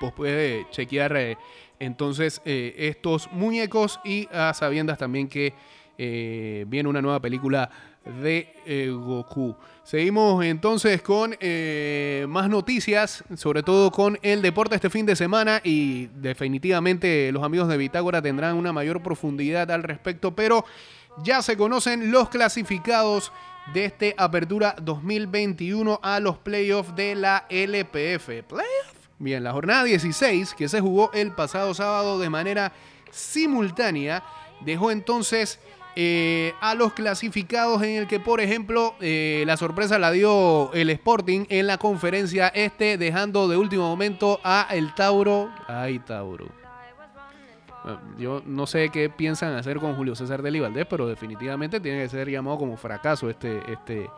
pues 0.00 0.12
puede 0.12 0.66
chequear 0.70 1.16
eh, 1.16 1.36
entonces 1.78 2.40
estos 2.44 3.30
muñecos 3.32 4.00
y 4.04 4.28
a 4.32 4.52
sabiendas 4.54 4.98
también 4.98 5.28
que 5.28 5.54
viene 5.96 6.88
una 6.88 7.02
nueva 7.02 7.20
película 7.20 7.70
de 8.04 8.54
eh, 8.66 8.90
Goku. 8.90 9.56
Seguimos 9.84 10.44
entonces 10.44 11.02
con 11.02 11.36
eh, 11.40 12.26
más 12.28 12.48
noticias, 12.48 13.24
sobre 13.36 13.62
todo 13.62 13.90
con 13.90 14.18
el 14.22 14.42
deporte 14.42 14.74
este 14.76 14.90
fin 14.90 15.06
de 15.06 15.16
semana 15.16 15.60
y 15.64 16.06
definitivamente 16.06 17.30
los 17.32 17.42
amigos 17.42 17.68
de 17.68 17.76
Bitágora 17.76 18.22
tendrán 18.22 18.56
una 18.56 18.72
mayor 18.72 19.02
profundidad 19.02 19.70
al 19.70 19.82
respecto, 19.82 20.34
pero 20.34 20.64
ya 21.22 21.42
se 21.42 21.56
conocen 21.56 22.10
los 22.10 22.28
clasificados 22.28 23.32
de 23.74 23.84
este 23.84 24.14
Apertura 24.18 24.74
2021 24.80 26.00
a 26.02 26.20
los 26.20 26.38
playoffs 26.38 26.94
de 26.96 27.14
la 27.14 27.46
LPF. 27.48 28.44
¿Playoff? 28.48 29.02
Bien, 29.18 29.44
la 29.44 29.52
jornada 29.52 29.84
16 29.84 30.54
que 30.54 30.68
se 30.68 30.80
jugó 30.80 31.12
el 31.12 31.32
pasado 31.32 31.74
sábado 31.74 32.18
de 32.18 32.28
manera 32.30 32.72
simultánea 33.10 34.24
dejó 34.64 34.90
entonces 34.90 35.60
eh, 35.96 36.54
a 36.60 36.74
los 36.74 36.92
clasificados 36.92 37.82
en 37.82 37.96
el 37.96 38.06
que, 38.06 38.20
por 38.20 38.40
ejemplo, 38.40 38.94
eh, 39.00 39.44
la 39.46 39.56
sorpresa 39.56 39.98
la 39.98 40.10
dio 40.10 40.72
el 40.72 40.90
Sporting 40.90 41.46
en 41.48 41.66
la 41.66 41.78
conferencia 41.78 42.48
este, 42.48 42.96
dejando 42.98 43.48
de 43.48 43.56
último 43.56 43.88
momento 43.88 44.40
a 44.42 44.68
el 44.70 44.94
Tauro. 44.94 45.50
Ay, 45.68 45.98
Tauro. 45.98 46.46
yo 48.18 48.42
no 48.46 48.66
sé 48.66 48.88
qué 48.90 49.10
piensan 49.10 49.54
hacer 49.54 49.78
con 49.78 49.94
Julio 49.94 50.14
César 50.14 50.42
de 50.42 50.86
pero 50.86 51.06
definitivamente 51.06 51.80
tiene 51.80 52.02
que 52.02 52.08
ser 52.08 52.28
llamado 52.30 52.58
como 52.58 52.76
fracaso 52.76 53.28
este, 53.28 53.60
este, 53.70 54.08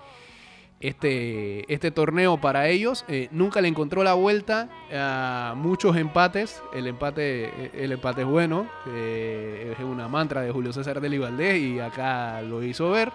este, 0.85 1.73
este 1.73 1.91
torneo 1.91 2.37
para 2.39 2.69
ellos. 2.69 3.07
Eh, 3.09 3.29
nunca 3.31 3.63
le 3.63 3.69
encontró 3.69 4.05
la 4.05 4.13
vuelta 4.13 4.69
a 4.93 5.55
muchos 5.57 5.97
empates. 5.97 6.63
El 6.75 6.87
empate, 6.87 7.71
el 7.83 7.93
empate 7.93 8.21
es 8.21 8.27
bueno. 8.27 8.67
es 8.87 9.79
una 9.81 10.09
mantra 10.09 10.43
de 10.43 10.53
Julio 10.53 10.75
César 10.75 11.01
del 11.01 11.19
Valdés 11.19 11.59
y 11.59 11.81
acá 11.81 12.43
lo 12.43 12.63
hizo 12.63 12.91
ver. 12.91 13.11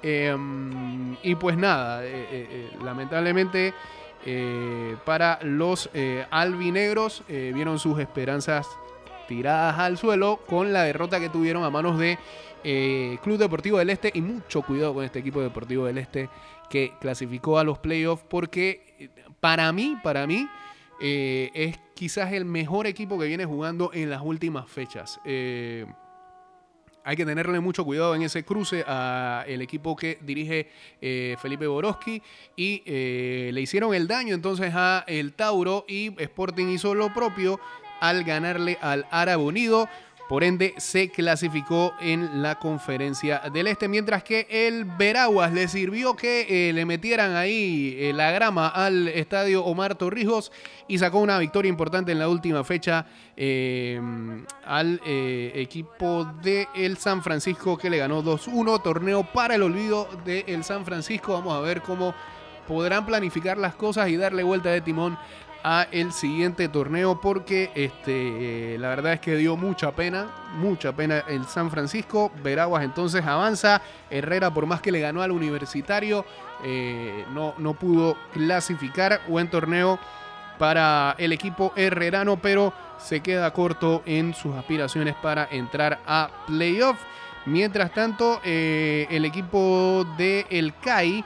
Em, 0.00 1.16
y 1.24 1.34
pues 1.34 1.56
nada, 1.56 2.04
eh, 2.04 2.26
eh, 2.30 2.70
lamentablemente 2.84 3.74
para 5.04 5.38
los 5.42 5.88
albinegros 6.30 7.22
vieron 7.28 7.78
sus 7.78 7.98
esperanzas 7.98 8.68
tiradas 9.28 9.78
al 9.78 9.96
suelo 9.98 10.40
con 10.48 10.72
la 10.72 10.82
derrota 10.82 11.20
que 11.20 11.28
tuvieron 11.28 11.62
a 11.62 11.70
manos 11.70 11.98
de 11.98 12.18
Club 13.22 13.38
Deportivo 13.38 13.78
del 13.78 13.90
Este 13.90 14.10
y 14.12 14.20
mucho 14.20 14.62
cuidado 14.62 14.92
con 14.92 15.04
este 15.04 15.20
equipo 15.20 15.40
deportivo 15.40 15.86
del 15.86 15.98
Este 15.98 16.28
que 16.68 16.94
clasificó 17.00 17.58
a 17.58 17.64
los 17.64 17.78
playoffs 17.78 18.24
porque 18.28 18.94
eh, 18.98 19.10
para 19.40 19.72
mí, 19.72 19.96
para 20.02 20.26
mí, 20.26 20.48
eh, 21.00 21.50
es 21.54 21.78
quizás 21.94 22.32
el 22.32 22.44
mejor 22.44 22.86
equipo 22.86 23.18
que 23.18 23.26
viene 23.26 23.44
jugando 23.44 23.90
en 23.92 24.10
las 24.10 24.22
últimas 24.22 24.68
fechas. 24.70 25.20
Eh, 25.24 25.86
hay 27.04 27.16
que 27.16 27.24
tenerle 27.24 27.58
mucho 27.60 27.84
cuidado 27.84 28.14
en 28.14 28.22
ese 28.22 28.44
cruce 28.44 28.82
al 28.82 29.62
equipo 29.62 29.96
que 29.96 30.18
dirige 30.20 30.68
Felipe 31.40 31.66
Borowski 31.66 32.22
y 32.54 32.82
le 32.84 33.58
hicieron 33.62 33.94
el 33.94 34.06
daño 34.06 34.34
entonces 34.34 34.74
a 34.74 35.04
el 35.06 35.32
Tauro 35.32 35.86
y 35.88 36.12
Sporting 36.20 36.66
hizo 36.66 36.94
lo 36.94 37.14
propio 37.14 37.58
al 38.00 38.24
ganarle 38.24 38.78
al 38.80 39.06
Árabe 39.10 39.42
Unido 39.42 39.88
Por 40.28 40.44
ende, 40.44 40.74
se 40.76 41.08
clasificó 41.08 41.94
en 42.00 42.42
la 42.42 42.56
conferencia 42.58 43.40
del 43.50 43.66
Este, 43.66 43.88
mientras 43.88 44.22
que 44.22 44.46
el 44.50 44.84
Veraguas 44.84 45.54
le 45.54 45.68
sirvió 45.68 46.14
que 46.16 46.68
eh, 46.68 46.72
le 46.74 46.84
metieran 46.84 47.34
ahí 47.34 47.96
eh, 47.98 48.12
la 48.12 48.30
grama 48.30 48.68
al 48.68 49.08
estadio 49.08 49.64
Omar 49.64 49.94
Torrijos 49.94 50.52
y 50.86 50.98
sacó 50.98 51.20
una 51.20 51.38
victoria 51.38 51.70
importante 51.70 52.12
en 52.12 52.18
la 52.18 52.28
última 52.28 52.62
fecha 52.62 53.06
eh, 53.38 53.98
al 54.66 55.00
equipo 55.06 56.30
de 56.42 56.68
el 56.74 56.98
San 56.98 57.22
Francisco 57.22 57.78
que 57.78 57.88
le 57.88 57.96
ganó 57.96 58.22
2-1, 58.22 58.82
torneo 58.82 59.22
para 59.32 59.54
el 59.54 59.62
olvido 59.62 60.10
del 60.26 60.44
el 60.46 60.62
San 60.62 60.84
Francisco. 60.84 61.32
Vamos 61.32 61.56
a 61.56 61.60
ver 61.60 61.80
cómo 61.80 62.14
podrán 62.66 63.06
planificar 63.06 63.56
las 63.56 63.74
cosas 63.74 64.10
y 64.10 64.18
darle 64.18 64.42
vuelta 64.42 64.68
de 64.68 64.82
timón 64.82 65.18
a 65.64 65.86
el 65.90 66.12
siguiente 66.12 66.68
torneo 66.68 67.20
porque 67.20 67.70
este, 67.74 68.76
la 68.78 68.88
verdad 68.88 69.14
es 69.14 69.20
que 69.20 69.36
dio 69.36 69.56
mucha 69.56 69.92
pena, 69.92 70.28
mucha 70.54 70.92
pena 70.92 71.24
el 71.28 71.44
San 71.46 71.70
Francisco. 71.70 72.30
Veraguas 72.42 72.84
entonces 72.84 73.24
avanza. 73.24 73.82
Herrera, 74.10 74.52
por 74.52 74.66
más 74.66 74.80
que 74.80 74.92
le 74.92 75.00
ganó 75.00 75.22
al 75.22 75.32
universitario, 75.32 76.24
eh, 76.64 77.24
no, 77.32 77.54
no 77.58 77.74
pudo 77.74 78.16
clasificar. 78.32 79.20
Buen 79.28 79.48
torneo 79.48 79.98
para 80.58 81.14
el 81.18 81.32
equipo 81.32 81.72
herrerano, 81.76 82.36
pero 82.40 82.72
se 82.98 83.20
queda 83.20 83.52
corto 83.52 84.02
en 84.06 84.34
sus 84.34 84.54
aspiraciones 84.56 85.14
para 85.14 85.48
entrar 85.50 86.00
a 86.06 86.30
playoff. 86.46 86.98
Mientras 87.46 87.92
tanto, 87.92 88.40
eh, 88.44 89.06
el 89.10 89.24
equipo 89.24 90.04
de 90.18 90.46
El 90.50 90.74
CAI 90.74 91.24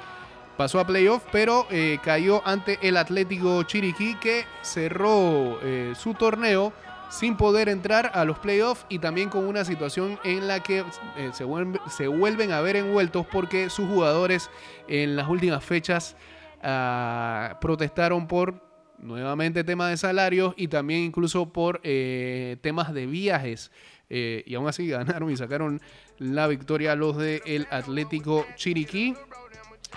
pasó 0.57 0.81
a 0.81 0.87
playoff, 0.87 1.25
pero 1.33 1.67
eh, 1.71 1.99
cayó 2.03 2.47
ante 2.47 2.79
el 2.83 2.97
Atlético 2.97 3.63
Chiriquí 3.63 4.15
que 4.17 4.45
cerró 4.63 5.59
eh, 5.63 5.95
su 5.97 6.15
torneo 6.15 6.73
sin 7.11 7.37
poder 7.37 7.69
entrar 7.69 8.11
a 8.15 8.25
los 8.25 8.39
playoffs 8.39 8.87
y 8.89 8.99
también 8.99 9.29
con 9.29 9.47
una 9.47 9.65
situación 9.65 10.19
en 10.25 10.49
la 10.49 10.63
que 10.63 10.85
eh, 11.17 11.31
se, 11.33 11.47
se, 11.91 12.07
vuelven 12.07 12.53
a 12.53 12.61
ver 12.61 12.77
envueltos 12.77 13.27
porque 13.27 13.69
sus 13.69 13.89
jugadores 13.89 14.51
en 14.89 15.17
las 15.17 15.29
últimas 15.29 15.63
fechas 15.65 16.17
ah, 16.63 17.59
protestaron 17.61 18.27
por 18.27 18.63
nuevamente 18.99 19.65
temas 19.65 19.91
de 19.91 19.97
salarios 19.97 20.55
y 20.57 20.69
también 20.69 21.01
incluso 21.01 21.53
por 21.53 21.81
temas 21.83 22.95
de 22.95 23.07
viajes. 23.07 23.73
y 24.09 24.55
aún 24.55 24.69
así 24.69 24.87
ganaron 24.89 25.29
y 25.31 25.37
sacaron 25.37 25.83
la 26.19 26.47
victoria 26.47 26.95
los 26.95 27.17
del 27.17 27.67
Atlético 27.71 28.47
Chiriquí. 28.55 29.17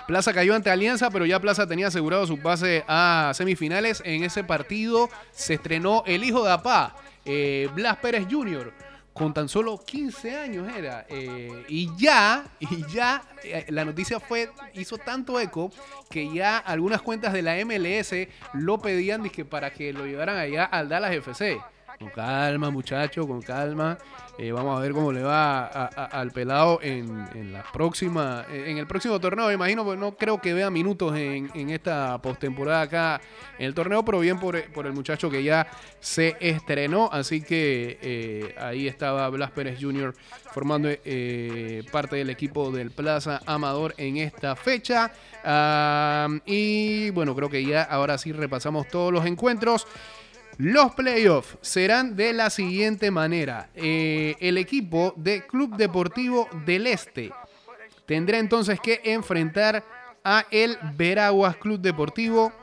Plaza 0.07 0.33
cayó 0.33 0.55
ante 0.55 0.69
Alianza, 0.69 1.09
pero 1.09 1.25
ya 1.25 1.39
Plaza 1.39 1.67
tenía 1.67 1.87
asegurado 1.87 2.27
su 2.27 2.39
pase 2.39 2.83
a 2.87 3.31
semifinales. 3.33 4.01
En 4.05 4.23
ese 4.23 4.43
partido 4.43 5.09
se 5.31 5.55
estrenó 5.55 6.03
el 6.05 6.23
hijo 6.23 6.43
de 6.43 6.51
Apá, 6.51 6.95
eh, 7.25 7.69
Blas 7.73 7.97
Pérez 7.97 8.27
Jr., 8.29 8.73
con 9.13 9.33
tan 9.33 9.47
solo 9.47 9.77
15 9.77 10.35
años 10.35 10.67
era. 10.75 11.05
Eh, 11.07 11.65
y 11.69 11.89
ya, 11.97 12.45
y 12.59 12.85
ya, 12.93 13.23
eh, 13.45 13.65
la 13.69 13.85
noticia 13.85 14.19
fue, 14.19 14.51
hizo 14.73 14.97
tanto 14.97 15.39
eco 15.39 15.71
que 16.09 16.33
ya 16.33 16.57
algunas 16.57 17.01
cuentas 17.01 17.31
de 17.31 17.41
la 17.41 17.55
MLS 17.63 18.27
lo 18.53 18.77
pedían 18.79 19.23
para 19.49 19.71
que 19.71 19.93
lo 19.93 20.05
llevaran 20.05 20.37
allá 20.37 20.65
al 20.65 20.89
Dallas 20.89 21.13
FC. 21.13 21.57
Con 21.99 22.09
calma, 22.09 22.69
muchacho, 22.69 23.27
con 23.27 23.41
calma. 23.41 23.97
Eh, 24.37 24.51
vamos 24.51 24.77
a 24.77 24.81
ver 24.81 24.91
cómo 24.91 25.13
le 25.13 25.23
va 25.23 25.65
al 25.65 26.31
pelado 26.31 26.79
en, 26.81 27.53
la 27.53 27.63
próxima, 27.71 28.45
en 28.51 28.77
el 28.77 28.85
próximo 28.85 29.17
torneo. 29.19 29.49
Imagino, 29.49 29.85
pues 29.85 29.97
no 29.97 30.17
creo 30.17 30.41
que 30.41 30.53
vea 30.53 30.69
minutos 30.69 31.15
en, 31.15 31.69
esta 31.69 32.21
postemporada 32.21 32.81
acá 32.81 33.21
en 33.57 33.67
el 33.67 33.73
torneo, 33.73 34.03
pero 34.03 34.19
bien 34.19 34.37
por, 34.39 34.57
el 34.57 34.93
muchacho 34.93 35.29
que 35.29 35.41
ya 35.41 35.67
se 36.01 36.35
estrenó. 36.41 37.09
Así 37.13 37.41
que 37.41 37.97
eh, 38.01 38.55
ahí 38.57 38.89
estaba 38.89 39.29
Blas 39.29 39.51
Pérez 39.51 39.77
Jr. 39.79 40.13
formando 40.51 40.89
eh, 40.91 41.83
parte 41.91 42.17
del 42.17 42.29
equipo 42.29 42.71
del 42.71 42.91
Plaza 42.91 43.41
Amador 43.45 43.93
en 43.97 44.17
esta 44.17 44.57
fecha. 44.57 45.13
Ah, 45.45 46.27
y 46.45 47.09
bueno, 47.11 47.33
creo 47.35 47.49
que 47.49 47.63
ya 47.63 47.83
ahora 47.83 48.17
sí 48.17 48.33
repasamos 48.33 48.89
todos 48.89 49.13
los 49.13 49.25
encuentros. 49.25 49.87
Los 50.57 50.95
playoffs 50.95 51.57
serán 51.61 52.15
de 52.15 52.31
la 52.31 52.49
siguiente 52.49 53.11
manera. 53.11 53.69
Eh, 53.75 54.35
el 54.39 54.57
equipo 54.57 55.13
de 55.17 55.45
Club 55.45 55.75
Deportivo 55.75 56.47
del 56.65 56.87
Este 56.87 57.31
tendrá 58.05 58.37
entonces 58.37 58.79
que 58.79 59.01
enfrentar 59.03 59.83
a 60.23 60.45
el 60.51 60.77
Veraguas 60.95 61.57
Club 61.57 61.81
Deportivo. 61.81 62.53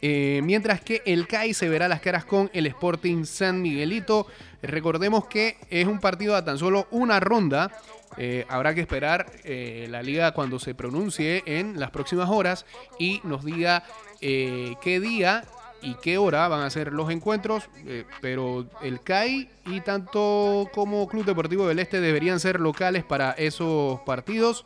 Eh, 0.00 0.42
mientras 0.44 0.80
que 0.80 1.02
el 1.06 1.26
CAI 1.26 1.54
se 1.54 1.68
verá 1.68 1.88
las 1.88 2.00
caras 2.00 2.24
con 2.24 2.50
el 2.52 2.66
Sporting 2.66 3.24
San 3.24 3.62
Miguelito. 3.62 4.28
Recordemos 4.62 5.26
que 5.26 5.56
es 5.70 5.86
un 5.86 5.98
partido 5.98 6.36
a 6.36 6.44
tan 6.44 6.56
solo 6.58 6.86
una 6.92 7.18
ronda. 7.18 7.72
Eh, 8.16 8.44
habrá 8.48 8.74
que 8.74 8.80
esperar 8.80 9.26
la 9.44 10.02
liga 10.02 10.32
cuando 10.32 10.58
se 10.60 10.74
pronuncie 10.74 11.42
en 11.46 11.80
las 11.80 11.90
próximas 11.90 12.28
horas 12.30 12.64
y 12.98 13.20
nos 13.24 13.44
diga 13.44 13.82
qué 14.20 15.00
día 15.00 15.44
y 15.82 15.94
qué 15.94 16.18
hora 16.18 16.48
van 16.48 16.62
a 16.62 16.70
ser 16.70 16.92
los 16.92 17.10
encuentros, 17.10 17.68
eh, 17.86 18.04
pero 18.20 18.66
el 18.82 19.00
CAI 19.00 19.48
y 19.66 19.80
tanto 19.80 20.68
como 20.72 21.08
Club 21.08 21.24
Deportivo 21.24 21.66
del 21.66 21.78
Este 21.78 22.00
deberían 22.00 22.40
ser 22.40 22.60
locales 22.60 23.04
para 23.04 23.32
esos 23.32 24.00
partidos. 24.00 24.64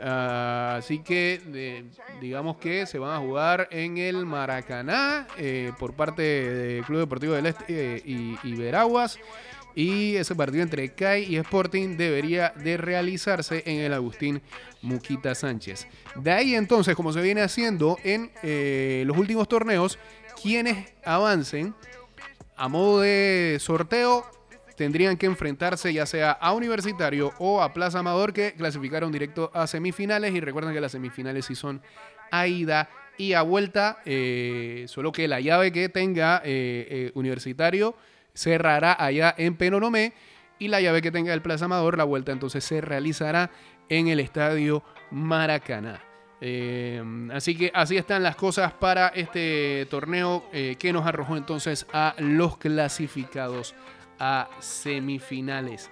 Ah, 0.00 0.76
así 0.78 0.98
que 0.98 1.84
digamos 2.20 2.56
que 2.56 2.84
se 2.86 2.98
van 2.98 3.12
a 3.12 3.18
jugar 3.18 3.68
en 3.70 3.96
el 3.96 4.26
Maracaná 4.26 5.26
eh, 5.38 5.72
por 5.78 5.94
parte 5.94 6.22
del 6.22 6.84
Club 6.84 7.00
Deportivo 7.00 7.34
del 7.34 7.46
Este 7.46 7.64
eh, 7.68 8.02
y, 8.42 8.54
Veraguas. 8.54 9.18
Y 9.76 10.14
ese 10.14 10.36
partido 10.36 10.62
entre 10.62 10.92
CAI 10.94 11.24
y 11.24 11.36
Sporting 11.36 11.96
debería 11.96 12.50
de 12.50 12.76
realizarse 12.76 13.64
en 13.66 13.80
el 13.80 13.92
Agustín 13.92 14.40
Muquita 14.82 15.34
Sánchez. 15.34 15.88
De 16.14 16.30
ahí 16.30 16.54
entonces, 16.54 16.94
como 16.94 17.12
se 17.12 17.20
viene 17.20 17.42
haciendo 17.42 17.98
en 18.04 18.30
los 19.04 19.16
últimos 19.16 19.48
torneos, 19.48 19.98
quienes 20.44 20.92
avancen 21.06 21.74
a 22.54 22.68
modo 22.68 23.00
de 23.00 23.56
sorteo 23.60 24.26
tendrían 24.76 25.16
que 25.16 25.24
enfrentarse 25.24 25.90
ya 25.90 26.04
sea 26.04 26.32
a 26.32 26.52
Universitario 26.52 27.32
o 27.38 27.62
a 27.62 27.72
Plaza 27.72 28.00
Amador 28.00 28.34
que 28.34 28.52
clasificaron 28.52 29.10
directo 29.10 29.50
a 29.54 29.66
semifinales 29.66 30.34
y 30.34 30.40
recuerden 30.40 30.74
que 30.74 30.82
las 30.82 30.92
semifinales 30.92 31.46
sí 31.46 31.54
son 31.54 31.80
a 32.30 32.46
ida 32.46 32.90
y 33.16 33.32
a 33.32 33.40
vuelta, 33.40 34.02
eh, 34.04 34.84
solo 34.86 35.12
que 35.12 35.28
la 35.28 35.40
llave 35.40 35.72
que 35.72 35.88
tenga 35.88 36.42
eh, 36.44 36.86
eh, 36.90 37.12
Universitario 37.14 37.96
cerrará 38.34 39.02
allá 39.02 39.34
en 39.38 39.56
Penonomé 39.56 40.12
y 40.58 40.68
la 40.68 40.82
llave 40.82 41.00
que 41.00 41.10
tenga 41.10 41.32
el 41.32 41.40
Plaza 41.40 41.64
Amador, 41.64 41.96
la 41.96 42.04
vuelta 42.04 42.32
entonces 42.32 42.64
se 42.64 42.82
realizará 42.82 43.50
en 43.88 44.08
el 44.08 44.20
Estadio 44.20 44.82
Maracaná. 45.10 46.13
Eh, 46.46 47.02
así 47.32 47.56
que 47.56 47.70
así 47.72 47.96
están 47.96 48.22
las 48.22 48.36
cosas 48.36 48.74
para 48.74 49.08
este 49.08 49.86
torneo 49.88 50.44
eh, 50.52 50.76
que 50.78 50.92
nos 50.92 51.06
arrojó 51.06 51.38
entonces 51.38 51.86
a 51.90 52.14
los 52.18 52.58
clasificados 52.58 53.74
a 54.18 54.50
semifinales. 54.60 55.90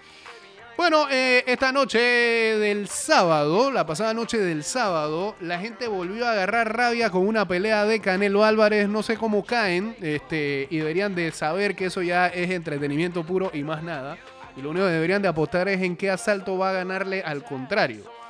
Bueno, 0.76 1.06
eh, 1.10 1.42
esta 1.46 1.72
noche 1.72 1.98
del 1.98 2.86
sábado, 2.86 3.70
la 3.70 3.86
pasada 3.86 4.12
noche 4.12 4.36
del 4.36 4.62
sábado, 4.62 5.36
la 5.40 5.58
gente 5.58 5.88
volvió 5.88 6.26
a 6.26 6.32
agarrar 6.32 6.76
rabia 6.76 7.08
con 7.08 7.26
una 7.26 7.48
pelea 7.48 7.86
de 7.86 8.00
Canelo 8.00 8.44
Álvarez. 8.44 8.90
No 8.90 9.02
sé 9.02 9.16
cómo 9.16 9.46
caen, 9.46 9.96
este, 10.02 10.66
y 10.68 10.78
deberían 10.78 11.14
de 11.14 11.32
saber 11.32 11.74
que 11.74 11.86
eso 11.86 12.02
ya 12.02 12.26
es 12.26 12.50
entretenimiento 12.50 13.24
puro 13.24 13.50
y 13.54 13.62
más 13.62 13.82
nada. 13.82 14.18
Y 14.54 14.60
lo 14.60 14.68
único 14.68 14.84
que 14.84 14.92
deberían 14.92 15.22
de 15.22 15.28
apostar 15.28 15.66
es 15.68 15.80
en 15.80 15.96
qué 15.96 16.10
asalto 16.10 16.58
va 16.58 16.70
a 16.70 16.74
ganarle 16.74 17.22
al 17.22 17.42
contrario. 17.42 18.21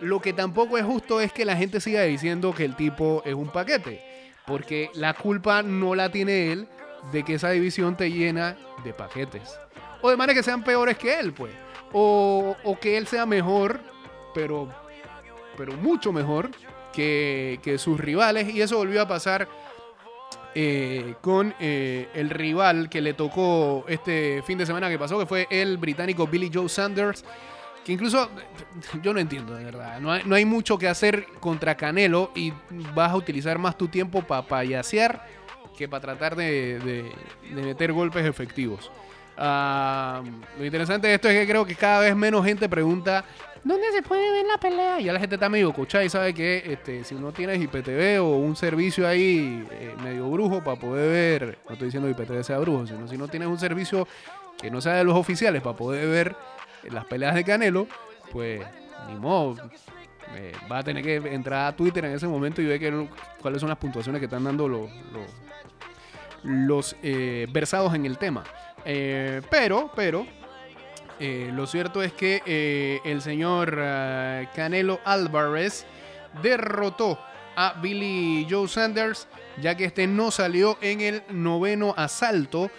Lo 0.00 0.20
que 0.20 0.32
tampoco 0.32 0.78
es 0.78 0.84
justo 0.84 1.20
es 1.20 1.32
que 1.32 1.44
la 1.44 1.56
gente 1.56 1.80
siga 1.80 2.02
diciendo 2.02 2.54
que 2.54 2.64
el 2.64 2.76
tipo 2.76 3.22
es 3.24 3.34
un 3.34 3.48
paquete, 3.48 4.00
porque 4.46 4.90
la 4.94 5.14
culpa 5.14 5.62
no 5.62 5.94
la 5.94 6.10
tiene 6.10 6.52
él 6.52 6.68
de 7.12 7.24
que 7.24 7.34
esa 7.34 7.50
división 7.50 7.96
te 7.96 8.10
llena 8.10 8.56
de 8.84 8.92
paquetes. 8.92 9.58
O 10.00 10.10
de 10.10 10.16
manera 10.16 10.34
que 10.34 10.42
sean 10.42 10.62
peores 10.62 10.96
que 10.96 11.18
él, 11.18 11.32
pues. 11.32 11.52
O, 11.92 12.54
que 12.80 12.96
él 12.96 13.06
sea 13.06 13.26
mejor, 13.26 13.80
pero, 14.34 14.68
pero 15.56 15.72
mucho 15.72 16.12
mejor 16.12 16.50
que, 16.92 17.76
sus 17.78 17.98
rivales. 17.98 18.54
Y 18.54 18.60
eso 18.60 18.76
volvió 18.76 19.02
a 19.02 19.08
pasar 19.08 19.48
eh, 20.54 21.14
con 21.20 21.54
eh, 21.58 22.08
el 22.14 22.30
rival 22.30 22.88
que 22.88 23.00
le 23.00 23.14
tocó 23.14 23.84
este 23.88 24.42
fin 24.46 24.58
de 24.58 24.66
semana 24.66 24.88
que 24.88 24.98
pasó, 24.98 25.18
que 25.18 25.26
fue 25.26 25.48
el 25.50 25.76
británico 25.78 26.26
Billy 26.26 26.50
Joe 26.52 26.68
Sanders 26.68 27.24
que 27.88 27.94
incluso 27.94 28.28
yo 29.02 29.14
no 29.14 29.18
entiendo, 29.18 29.54
de 29.54 29.64
verdad. 29.64 29.98
No 29.98 30.12
hay, 30.12 30.20
no 30.26 30.34
hay 30.34 30.44
mucho 30.44 30.76
que 30.76 30.86
hacer 30.86 31.24
contra 31.40 31.74
Canelo 31.74 32.32
y 32.34 32.52
vas 32.94 33.12
a 33.12 33.16
utilizar 33.16 33.58
más 33.58 33.78
tu 33.78 33.88
tiempo 33.88 34.20
para 34.20 34.42
payasear 34.42 35.26
que 35.74 35.88
para 35.88 36.02
tratar 36.02 36.36
de, 36.36 37.10
meter 37.50 37.94
golpes 37.94 38.26
efectivos. 38.26 38.90
Ah, 39.38 40.22
lo 40.58 40.66
interesante 40.66 41.08
de 41.08 41.14
esto 41.14 41.30
es 41.30 41.40
que 41.40 41.50
creo 41.50 41.64
que 41.64 41.74
cada 41.76 42.00
vez 42.00 42.14
menos 42.14 42.44
gente 42.44 42.68
pregunta 42.68 43.24
¿Dónde 43.64 43.90
se 43.90 44.02
puede 44.02 44.32
ver 44.32 44.46
la 44.46 44.58
pelea? 44.58 45.00
Ya 45.00 45.12
la 45.12 45.18
gente 45.18 45.36
está 45.36 45.48
medio 45.48 45.72
cochada 45.72 46.04
y 46.04 46.10
sabe 46.10 46.34
que 46.34 46.62
este, 46.66 47.04
si 47.04 47.14
no 47.14 47.32
tienes 47.32 47.60
IPTV 47.60 48.20
o 48.20 48.36
un 48.36 48.54
servicio 48.54 49.08
ahí 49.08 49.64
eh, 49.70 49.94
medio 50.02 50.28
brujo 50.28 50.62
para 50.62 50.78
poder 50.78 51.10
ver, 51.10 51.58
no 51.66 51.72
estoy 51.72 51.86
diciendo 51.86 52.08
IPTV 52.08 52.44
sea 52.44 52.58
brujo, 52.58 52.86
sino 52.86 53.08
si 53.08 53.16
no 53.16 53.28
tienes 53.28 53.48
un 53.48 53.58
servicio 53.58 54.06
que 54.60 54.70
no 54.70 54.80
sea 54.80 54.94
de 54.94 55.04
los 55.04 55.16
oficiales 55.16 55.62
para 55.62 55.76
poder 55.76 56.06
ver 56.06 56.36
las 56.90 57.04
peleas 57.06 57.34
de 57.34 57.44
Canelo, 57.44 57.86
pues 58.32 58.62
ni 59.08 59.16
modo. 59.16 59.56
Eh, 60.36 60.52
va 60.70 60.78
a 60.78 60.82
tener 60.82 61.02
que 61.02 61.16
entrar 61.16 61.68
a 61.68 61.76
Twitter 61.76 62.04
en 62.04 62.12
ese 62.12 62.28
momento 62.28 62.60
y 62.60 62.66
ver 62.66 62.78
que, 62.78 63.08
cuáles 63.40 63.60
son 63.60 63.68
las 63.68 63.78
puntuaciones 63.78 64.18
que 64.18 64.26
están 64.26 64.44
dando 64.44 64.68
los, 64.68 64.90
los, 66.42 66.96
eh, 67.02 67.46
versados 67.50 67.94
en 67.94 68.04
el 68.04 68.18
tema. 68.18 68.44
Eh, 68.84 69.40
pero, 69.50 69.90
pero, 69.94 70.26
lo 71.18 71.66
cierto 71.66 72.02
es 72.02 72.12
que 72.12 73.00
el 73.04 73.22
señor 73.22 73.76
Canelo 74.54 75.00
Álvarez 75.04 75.84
derrotó 76.42 77.18
a 77.60 77.72
Billy 77.72 78.46
Joe 78.48 78.68
Sanders, 78.68 79.26
ya 79.60 79.76
que 79.76 79.84
este 79.84 80.06
no 80.06 80.30
salió 80.30 80.78
en 80.80 81.00
el 81.00 81.24
noveno 81.28 81.92
asalto, 81.96 82.70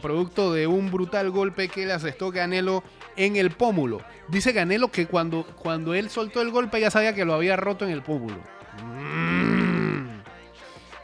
producto 0.00 0.54
de 0.54 0.66
un 0.66 0.90
brutal 0.90 1.30
golpe 1.30 1.68
que 1.68 1.84
le 1.84 1.92
asestó 1.92 2.32
Canelo 2.32 2.82
en 3.14 3.36
el 3.36 3.50
pómulo. 3.50 4.00
Dice 4.28 4.54
Canelo 4.54 4.90
que 4.90 5.06
cuando, 5.06 5.44
cuando 5.44 5.92
él 5.92 6.08
soltó 6.08 6.40
el 6.40 6.50
golpe 6.50 6.80
ya 6.80 6.90
sabía 6.90 7.14
que 7.14 7.26
lo 7.26 7.34
había 7.34 7.56
roto 7.56 7.84
en 7.84 7.90
el 7.90 8.02
pómulo. 8.02 8.38
Mm. 8.82 10.20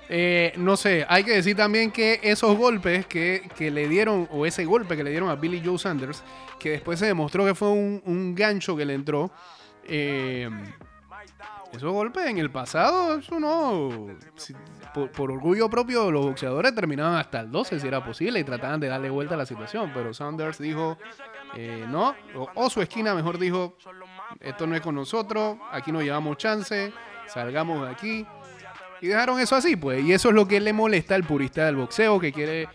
Eh, 0.08 0.54
no 0.56 0.78
sé, 0.78 1.04
hay 1.06 1.22
que 1.22 1.32
decir 1.32 1.56
también 1.56 1.90
que 1.90 2.20
esos 2.22 2.56
golpes 2.56 3.04
que, 3.04 3.42
le 3.58 3.88
dieron, 3.88 4.26
o 4.30 4.46
ese 4.46 4.64
golpe 4.64 4.96
que 4.96 5.04
le 5.04 5.10
dieron 5.10 5.28
a 5.28 5.34
Billy 5.34 5.60
Joe 5.62 5.78
Sanders, 5.78 6.22
que 6.58 6.70
después 6.70 6.98
se 6.98 7.04
demostró 7.04 7.44
que 7.44 7.54
fue 7.54 7.68
un, 7.68 8.34
gancho 8.34 8.74
que 8.74 8.86
le 8.86 8.94
entró, 8.94 9.30
eh, 9.86 10.48
esos 11.76 11.92
golpes 11.92 12.26
en 12.26 12.38
el 12.38 12.50
pasado, 12.50 13.18
eso 13.18 13.40
no. 13.40 14.08
por, 14.94 15.30
orgullo 15.30 15.68
propio, 15.68 16.10
los 16.10 16.26
boxeadores 16.26 16.74
terminaban 16.74 17.16
hasta 17.16 17.40
el 17.40 17.50
12 17.50 17.80
si 17.80 17.86
era 17.86 18.04
posible 18.04 18.40
y 18.40 18.44
trataban 18.44 18.80
de 18.80 18.88
darle 18.88 19.10
vuelta 19.10 19.34
a 19.34 19.38
la 19.38 19.46
situación. 19.46 19.90
Pero 19.94 20.14
Sanders 20.14 20.58
dijo: 20.58 20.98
eh, 21.56 21.84
no, 21.88 22.14
o, 22.54 22.70
su 22.70 22.80
esquina 22.80 23.14
mejor 23.14 23.38
dijo: 23.38 23.76
Esto 24.40 24.66
no 24.66 24.74
es 24.74 24.80
con 24.80 24.94
nosotros, 24.94 25.58
aquí 25.72 25.92
no 25.92 26.02
llevamos 26.02 26.36
chance, 26.36 26.92
salgamos 27.26 27.86
de 27.86 27.92
aquí. 27.92 28.26
Y 29.00 29.08
dejaron 29.08 29.40
eso 29.40 29.56
así, 29.56 29.76
pues. 29.76 30.04
Y 30.04 30.12
eso 30.12 30.30
es 30.30 30.34
lo 30.34 30.48
que 30.48 30.60
le 30.60 30.72
molesta 30.72 31.14
al 31.14 31.24
purista 31.24 31.66
del 31.66 31.76
boxeo, 31.76 32.18
que 32.18 32.32
quiere, 32.32 32.68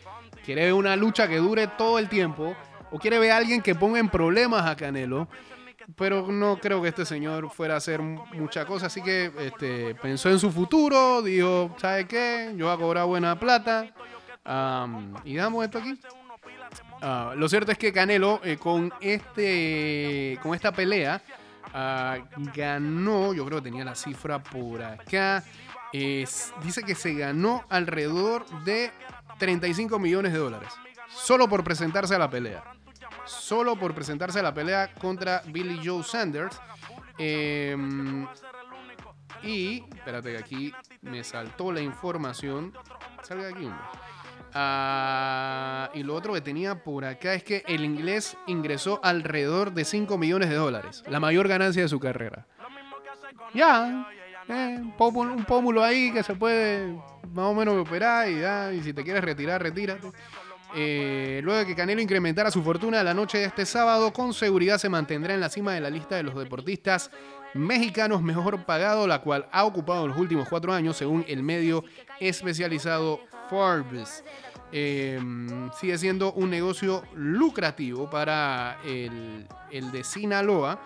quiere 0.46 0.66
ver 0.66 0.74
una 0.74 0.96
lucha 0.96 1.28
que 1.28 1.38
dure 1.38 1.68
todo 1.68 1.98
el 1.98 2.10
tiempo. 2.10 2.56
O 2.92 2.98
quiere 2.98 3.20
ver 3.20 3.32
a 3.32 3.38
alguien 3.38 3.62
que 3.62 3.76
ponga 3.76 4.00
en 4.00 4.10
problemas 4.10 4.66
a 4.66 4.76
Canelo 4.76 5.28
pero 5.96 6.28
no 6.28 6.58
creo 6.58 6.82
que 6.82 6.90
este 6.90 7.06
señor 7.06 7.50
fuera 7.50 7.76
a 7.76 7.78
hacer 7.78 8.02
mucha 8.02 8.66
cosa, 8.66 8.88
así 8.88 9.02
que 9.02 9.32
este, 9.40 9.96
pensó 9.96 10.30
en 10.30 10.40
su 10.40 10.52
futuro, 10.52 11.22
dijo, 11.22 11.76
¿sabe 11.78 12.06
qué? 12.06 12.54
Yo 12.56 12.66
voy 12.66 12.76
a 12.76 12.78
cobrar 12.78 13.06
buena 13.06 13.40
plata 13.40 13.94
y 15.24 15.36
damos 15.36 15.66
esto 15.66 15.80
aquí. 15.80 16.00
Ah, 17.02 17.34
lo 17.36 17.48
cierto 17.48 17.72
es 17.72 17.78
que 17.78 17.94
Canelo 17.94 18.42
eh, 18.44 18.58
con 18.58 18.92
este 19.00 20.38
con 20.44 20.54
esta 20.54 20.72
pelea 20.74 21.22
ah, 21.74 22.18
ganó, 22.54 23.34
yo 23.34 23.46
creo 23.46 23.60
que 23.60 23.70
tenía 23.70 23.86
la 23.86 23.96
cifra 23.96 24.44
por 24.44 24.84
acá, 24.84 25.44
dice 25.92 26.84
que 26.84 26.96
se 26.96 27.14
ganó 27.14 27.64
alrededor 27.70 28.46
de 28.64 28.92
35 29.38 29.98
millones 29.98 30.34
de 30.34 30.40
dólares, 30.40 30.70
solo 31.08 31.48
por 31.48 31.64
presentarse 31.64 32.16
a 32.16 32.20
la 32.20 32.30
pelea 32.30 32.64
solo 33.30 33.76
por 33.76 33.94
presentarse 33.94 34.40
a 34.40 34.44
la 34.44 34.54
pelea 34.54 34.94
contra 34.94 35.42
Billy 35.48 35.80
Joe 35.84 36.04
Sanders. 36.04 36.60
Em, 37.18 38.28
y, 39.44 39.84
espérate 39.96 40.32
que 40.32 40.38
aquí 40.38 40.74
me 41.02 41.24
saltó 41.24 41.72
la 41.72 41.82
información. 41.82 42.74
Salga 43.24 43.50
aquí, 43.50 43.66
hombre. 43.66 43.86
Ah, 44.54 45.92
y 45.94 46.02
lo 46.02 46.16
otro 46.16 46.34
que 46.34 46.42
tenía 46.42 46.84
por 46.84 47.06
acá 47.06 47.36
es 47.36 47.44
que 47.44 47.64
el 47.68 47.86
inglés 47.86 48.36
ingresó 48.48 49.00
alrededor 49.04 49.74
de 49.74 49.86
5 49.86 50.18
millones 50.18 50.50
de 50.50 50.56
dólares, 50.56 51.04
la 51.08 51.20
mayor 51.20 51.48
ganancia 51.48 51.84
de 51.84 51.90
su 51.90 52.00
carrera. 52.00 52.48
Ya, 53.54 54.10
eh, 54.48 54.82
un, 54.98 55.46
pómulo 55.46 55.84
ahí 55.84 56.12
que 56.12 56.24
se 56.24 56.34
puede 56.34 56.94
más 57.32 57.46
o 57.46 57.54
menos 57.54 57.76
operar 57.76 58.28
y, 58.30 58.40
ya, 58.40 58.74
y 58.74 58.82
si 58.82 58.94
te 58.94 59.04
quieres 59.04 59.24
retirar, 59.24 59.62
retírate. 59.62 60.12
Eh, 60.76 61.42
luego 61.44 61.60
de 61.60 61.66
que 61.66 61.76
Canelo 61.76 62.02
incrementara 62.02 62.52
su 62.52 62.62
fortuna 62.62 63.04
la 63.04 63.14
noche 63.14 63.40
de 63.40 63.46
este 63.46 63.66
sábado, 63.66 64.14
con 64.14 64.34
seguridad 64.34 64.78
se 64.78 64.90
mantendrá 64.90 65.34
en 65.34 65.40
la 65.40 65.50
cima 65.50 65.74
de 65.74 65.82
la 65.82 65.90
lista 65.90 66.16
de 66.16 66.24
los 66.24 66.36
deportistas 66.36 67.10
mexicanos 67.54 68.22
mejor 68.22 68.64
pagado, 68.66 69.08
la 69.08 69.22
cual 69.22 69.48
ha 69.52 69.66
ocupado 69.66 70.04
en 70.04 70.10
los 70.10 70.18
últimos 70.18 70.48
cuatro 70.48 70.72
años, 70.74 70.98
según 70.98 71.26
el 71.28 71.42
medio 71.42 71.84
especializado 72.20 73.20
Forbes. 73.50 74.24
Em, 74.72 75.72
sigue 75.80 75.98
siendo 75.98 76.32
un 76.34 76.52
negocio 76.52 77.04
lucrativo 77.16 78.10
para 78.10 78.78
el, 78.86 79.48
de 79.92 80.04
Sinaloa. 80.04 80.80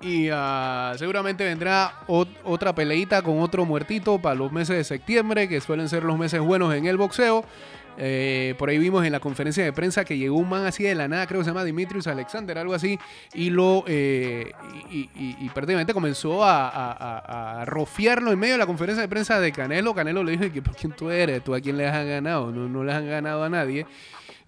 Y 0.00 0.30
ah, 0.32 0.94
seguramente 0.96 1.44
vendrá 1.44 2.00
otra 2.08 2.74
peleita 2.74 3.22
con 3.22 3.40
otro 3.40 3.64
muertito 3.64 4.18
para 4.18 4.34
los 4.34 4.50
meses 4.50 4.76
de 4.76 4.84
septiembre, 4.84 5.48
que 5.48 5.60
suelen 5.60 5.88
ser 5.88 6.02
los 6.02 6.18
meses 6.18 6.40
buenos 6.40 6.74
en 6.74 6.86
el 6.86 6.96
boxeo. 6.96 7.44
Eh, 7.98 8.54
por 8.58 8.68
ahí 8.68 8.78
vimos 8.78 9.04
en 9.04 9.12
la 9.12 9.20
conferencia 9.20 9.64
de 9.64 9.72
prensa 9.72 10.04
que 10.04 10.16
llegó 10.16 10.36
un 10.36 10.48
man 10.48 10.64
así 10.64 10.84
de 10.84 10.94
la 10.94 11.08
nada, 11.08 11.26
creo 11.26 11.40
que 11.40 11.44
se 11.44 11.50
llama 11.50 11.64
Dimitrius 11.64 12.06
Alexander, 12.06 12.56
algo 12.58 12.74
así, 12.74 12.98
y 13.34 13.50
lo 13.50 13.84
eh, 13.86 14.52
y, 14.90 15.48
prácticamente 15.50 15.92
comenzó 15.92 16.40
a, 16.44 17.64
rofiarlo 17.66 18.32
en 18.32 18.38
medio 18.38 18.54
de 18.54 18.58
la 18.58 18.66
conferencia 18.66 19.02
de 19.02 19.08
prensa 19.08 19.38
de 19.40 19.52
Canelo. 19.52 19.94
Canelo 19.94 20.24
le 20.24 20.36
dijo 20.36 20.62
por 20.62 20.74
quién 20.74 20.92
tú 20.92 21.10
eres, 21.10 21.44
tú 21.44 21.54
a 21.54 21.60
quién 21.60 21.76
le 21.76 21.86
has 21.86 22.06
ganado, 22.06 22.50
no, 22.50 22.68
no 22.68 22.82
le 22.82 22.92
han 22.92 23.06
ganado 23.06 23.44
a 23.44 23.48
nadie. 23.48 23.86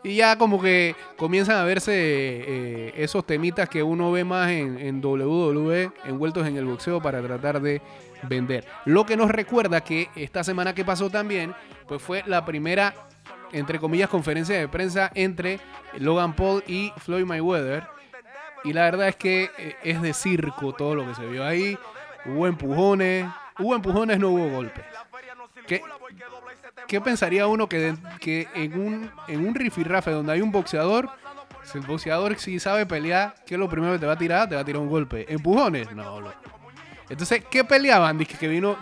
Y 0.03 0.17
ya 0.17 0.37
como 0.37 0.61
que 0.61 0.95
comienzan 1.17 1.57
a 1.57 1.65
verse 1.65 1.93
eh, 1.95 2.93
esos 2.97 3.27
temitas 3.27 3.71
que 3.71 3.83
uno 3.83 4.13
ve 4.13 4.23
más 4.23 4.51
en, 4.51 4.79
en 4.79 5.03
WWE 5.03 5.91
envueltos 6.05 6.47
en 6.47 6.59
el 6.59 6.67
boxeo 6.67 7.01
para 7.01 7.23
tratar 7.23 7.61
de 7.63 7.81
vender. 8.29 8.67
Lo 8.85 9.07
que 9.07 9.17
nos 9.17 9.31
recuerda 9.31 9.83
que 9.83 10.11
esta 10.15 10.45
semana 10.45 10.75
que 10.75 10.85
pasó 10.85 11.09
también, 11.09 11.55
pues 11.89 12.03
fue 12.03 12.23
la 12.27 12.45
primera 12.45 12.95
entre 13.55 13.79
comillas, 13.79 14.11
conferencia 14.11 14.59
de 14.59 14.69
prensa 14.69 15.11
entre 15.15 15.61
Logan 15.99 16.35
Paul 16.35 16.63
y 16.67 16.93
Floyd 16.99 17.25
Mayweather. 17.25 17.87
Y 18.65 18.73
la 18.73 18.83
verdad 18.83 19.09
es 19.09 19.17
que 19.17 19.51
eh, 19.57 19.77
es 19.83 20.03
de 20.03 20.13
circo 20.13 20.73
todo 20.73 20.95
lo 20.95 21.07
que 21.07 21.15
se 21.15 21.27
vio 21.27 21.45
ahí. 21.45 21.79
Hubo 22.27 22.47
empujones, 22.47 23.27
hubo 23.59 23.75
empujones, 23.75 24.19
no 24.19 24.31
hubo 24.31 24.49
golpes. 24.49 24.85
¿Qué, 25.67 25.83
qué 26.89 27.01
pensaría 27.01 27.47
uno 27.47 27.69
que, 27.69 27.95
que 28.21 28.49
en 28.55 28.79
un, 28.79 29.11
en 29.29 29.47
un 29.47 29.55
rifirrafe 29.55 30.11
donde 30.11 30.33
hay 30.33 30.41
un 30.41 30.51
boxeador, 30.51 31.11
si 31.63 31.79
el 31.79 31.87
boxeador 31.87 32.39
si 32.39 32.59
sabe 32.59 32.87
pelear, 32.87 33.35
¿qué 33.47 33.55
es 33.55 33.61
lo 33.61 33.69
primero 33.69 33.93
que 33.93 33.99
te 34.01 34.07
va 34.07 34.15
a 34.15 34.19
tirar? 34.19 34.49
Te 34.49 34.55
va 34.55 34.63
a 34.63 34.65
tirar 34.65 34.83
un 34.83 34.89
golpe. 34.89 35.33
¿Empujones? 35.33 35.91
No, 35.93 36.21
no. 36.21 36.33
Entonces, 37.09 37.45
¿qué 37.51 37.65
peleaban? 37.65 38.19
Dice 38.19 38.37
que 38.37 38.49
vino 38.49 38.77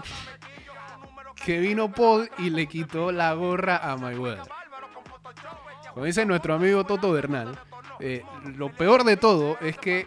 que 1.44 1.58
vino 1.58 1.90
Paul 1.90 2.30
y 2.38 2.50
le 2.50 2.66
quitó 2.66 3.10
la 3.10 3.34
gorra 3.34 3.78
a 3.78 3.96
Mayweather. 3.96 4.61
Como 5.94 6.06
dice 6.06 6.24
nuestro 6.24 6.54
amigo 6.54 6.84
Toto 6.84 7.12
Bernal, 7.12 7.58
eh, 8.00 8.24
lo 8.56 8.70
peor 8.72 9.04
de 9.04 9.16
todo 9.16 9.58
es 9.60 9.76
que 9.76 10.06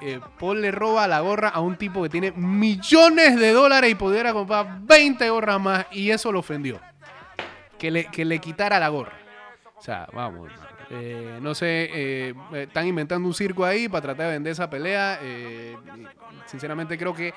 eh, 0.00 0.20
Paul 0.38 0.60
le 0.60 0.70
roba 0.70 1.08
la 1.08 1.20
gorra 1.20 1.48
a 1.48 1.60
un 1.60 1.76
tipo 1.76 2.02
que 2.02 2.08
tiene 2.08 2.32
millones 2.32 3.38
de 3.38 3.52
dólares 3.52 3.90
y 3.90 3.94
pudiera 3.94 4.32
comprar 4.32 4.80
20 4.82 5.30
gorras 5.30 5.60
más 5.60 5.86
y 5.90 6.10
eso 6.10 6.30
lo 6.30 6.40
ofendió. 6.40 6.80
Que 7.78 7.90
le, 7.90 8.04
que 8.06 8.24
le 8.24 8.38
quitara 8.38 8.78
la 8.78 8.88
gorra. 8.88 9.12
O 9.76 9.82
sea, 9.82 10.06
vamos. 10.12 10.50
Eh, 10.90 11.38
no 11.40 11.54
sé, 11.54 12.34
están 12.52 12.86
inventando 12.86 13.26
un 13.26 13.34
circo 13.34 13.64
ahí 13.64 13.88
para 13.88 14.02
tratar 14.02 14.26
de 14.26 14.32
vender 14.32 14.52
esa 14.52 14.68
pelea. 14.68 15.18
sinceramente 16.46 16.98
creo 16.98 17.14
que 17.14 17.32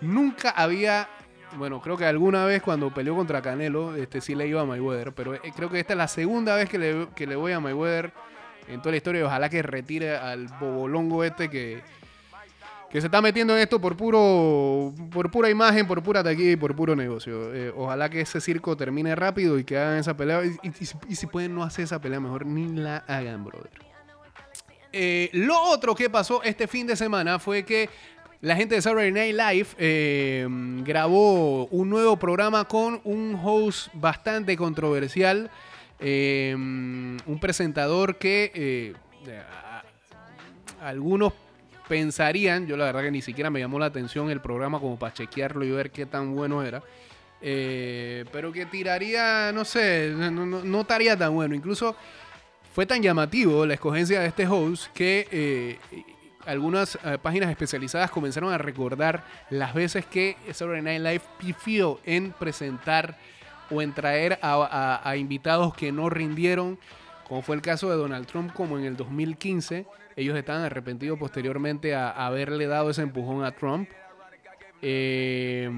nunca 0.00 0.50
había 0.50 1.08
bueno, 1.56 1.80
creo 1.80 1.96
que 1.96 2.04
alguna 2.04 2.44
vez 2.44 2.62
cuando 2.62 2.92
peleó 2.92 3.14
contra 3.14 3.42
Canelo, 3.42 3.94
este 3.94 4.20
sí 4.20 4.34
le 4.34 4.46
iba 4.46 4.62
a 4.62 4.64
Mayweather, 4.64 5.12
pero 5.12 5.34
eh, 5.34 5.40
creo 5.54 5.70
que 5.70 5.80
esta 5.80 5.92
es 5.92 5.96
la 5.96 6.08
segunda 6.08 6.56
vez 6.56 6.68
que 6.68 6.78
le, 6.78 7.08
que 7.14 7.26
le 7.26 7.36
voy 7.36 7.52
a 7.52 7.60
Mayweather 7.60 8.12
en 8.68 8.80
toda 8.80 8.92
la 8.92 8.96
historia. 8.96 9.24
Ojalá 9.26 9.48
que 9.48 9.62
retire 9.62 10.16
al 10.16 10.48
bobolongo 10.60 11.24
este 11.24 11.50
que, 11.50 11.82
que 12.90 13.00
se 13.00 13.06
está 13.06 13.20
metiendo 13.20 13.54
en 13.54 13.62
esto 13.62 13.80
por 13.80 13.96
puro 13.96 14.92
por 15.10 15.30
pura 15.30 15.50
imagen, 15.50 15.86
por 15.86 16.02
pura 16.02 16.22
taquilla 16.22 16.52
y 16.52 16.56
por 16.56 16.74
puro 16.74 16.96
negocio. 16.96 17.54
Eh, 17.54 17.72
ojalá 17.76 18.08
que 18.08 18.20
ese 18.20 18.40
circo 18.40 18.76
termine 18.76 19.14
rápido 19.14 19.58
y 19.58 19.64
que 19.64 19.78
hagan 19.78 19.98
esa 19.98 20.16
pelea. 20.16 20.42
Y, 20.44 21.14
si 21.14 21.26
pueden 21.26 21.54
no 21.54 21.62
hacer 21.62 21.84
esa 21.84 22.00
pelea, 22.00 22.20
mejor 22.20 22.46
ni 22.46 22.68
la 22.68 22.98
hagan, 23.06 23.44
brother. 23.44 23.70
Eh, 24.92 25.30
lo 25.32 25.58
otro 25.58 25.94
que 25.94 26.10
pasó 26.10 26.42
este 26.42 26.68
fin 26.68 26.86
de 26.86 26.96
semana 26.96 27.38
fue 27.38 27.64
que 27.64 27.88
la 28.42 28.56
gente 28.56 28.74
de 28.74 28.82
Saturday 28.82 29.12
Night 29.12 29.36
Live 29.36 29.68
eh, 29.78 30.46
grabó 30.84 31.66
un 31.66 31.88
nuevo 31.88 32.16
programa 32.18 32.64
con 32.66 33.00
un 33.04 33.40
host 33.42 33.88
bastante 33.94 34.56
controversial, 34.56 35.48
eh, 36.00 36.52
un 36.54 37.38
presentador 37.40 38.16
que 38.16 38.50
eh, 38.52 38.94
algunos 40.80 41.32
pensarían, 41.88 42.66
yo 42.66 42.76
la 42.76 42.86
verdad 42.86 43.02
que 43.02 43.12
ni 43.12 43.22
siquiera 43.22 43.48
me 43.48 43.60
llamó 43.60 43.78
la 43.78 43.86
atención 43.86 44.28
el 44.28 44.40
programa 44.40 44.80
como 44.80 44.98
para 44.98 45.14
chequearlo 45.14 45.64
y 45.64 45.70
ver 45.70 45.92
qué 45.92 46.04
tan 46.04 46.34
bueno 46.34 46.64
era, 46.64 46.82
pero 47.40 48.50
que 48.52 48.66
tiraría, 48.66 49.52
no 49.52 49.64
sé, 49.64 50.12
no, 50.16 50.80
estaría 50.80 51.16
tan 51.16 51.32
bueno. 51.32 51.54
Incluso 51.54 51.94
fue 52.74 52.86
tan 52.86 53.02
llamativo 53.02 53.66
la 53.66 53.74
escogencia 53.74 54.20
de 54.20 54.28
este 54.28 54.46
host 54.46 54.86
que 54.94 55.28
eh, 55.30 55.78
algunas 56.46 56.98
eh, 57.04 57.18
páginas 57.20 57.50
especializadas 57.50 58.10
comenzaron 58.10 58.52
a 58.52 58.58
recordar 58.58 59.24
las 59.50 59.74
veces 59.74 60.04
que 60.06 60.36
Saturday 60.52 60.82
Night 60.82 61.02
Live 61.02 61.22
pifió 61.38 62.00
en 62.04 62.32
presentar 62.32 63.16
o 63.70 63.80
en 63.80 63.92
traer 63.92 64.38
a, 64.42 65.14
invitados 65.16 65.74
que 65.74 65.92
no 65.92 66.10
rindieron, 66.10 66.78
como 67.26 67.42
fue 67.42 67.56
el 67.56 67.62
caso 67.62 67.90
de 67.90 67.96
Donald 67.96 68.26
Trump, 68.26 68.52
como 68.52 68.78
en 68.78 68.84
el 68.84 68.96
2015. 68.96 69.86
Ellos 70.14 70.36
estaban 70.36 70.62
arrepentidos 70.62 71.18
posteriormente 71.18 71.94
a, 71.94 72.10
haberle 72.10 72.66
dado 72.66 72.90
ese 72.90 73.02
empujón 73.02 73.44
a 73.44 73.52
Trump. 73.52 73.88
Eh, 74.84 75.70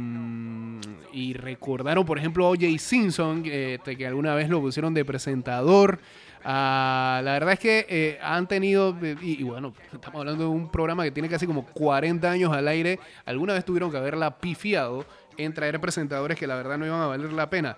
y 1.12 1.34
recordaron, 1.34 2.04
por 2.04 2.18
ejemplo, 2.18 2.46
a 2.46 2.50
O.J. 2.50 2.66
Simpson, 2.78 3.42
eh, 3.46 3.78
que 3.84 4.06
alguna 4.06 4.34
vez 4.34 4.48
lo 4.48 4.60
pusieron 4.60 4.94
de 4.94 5.04
presentador. 5.04 6.00
Ah, 6.42 7.20
la 7.24 7.32
verdad 7.32 7.52
es 7.52 7.58
que 7.58 7.86
eh, 7.88 8.18
han 8.22 8.48
tenido, 8.48 8.96
y, 9.22 9.42
bueno, 9.42 9.72
estamos 9.92 10.20
hablando 10.20 10.44
de 10.44 10.50
un 10.50 10.70
programa 10.70 11.04
que 11.04 11.10
tiene 11.10 11.28
casi 11.28 11.46
como 11.46 11.64
40 11.66 12.30
años 12.30 12.52
al 12.52 12.66
aire. 12.68 12.98
Alguna 13.24 13.54
vez 13.54 13.64
tuvieron 13.64 13.90
que 13.90 13.96
haberla 13.96 14.38
pifiado 14.38 15.06
en 15.36 15.54
traer 15.54 15.80
presentadores 15.80 16.38
que 16.38 16.46
la 16.46 16.56
verdad 16.56 16.78
no 16.78 16.86
iban 16.86 17.00
a 17.00 17.06
valer 17.06 17.32
la 17.32 17.48
pena. 17.48 17.76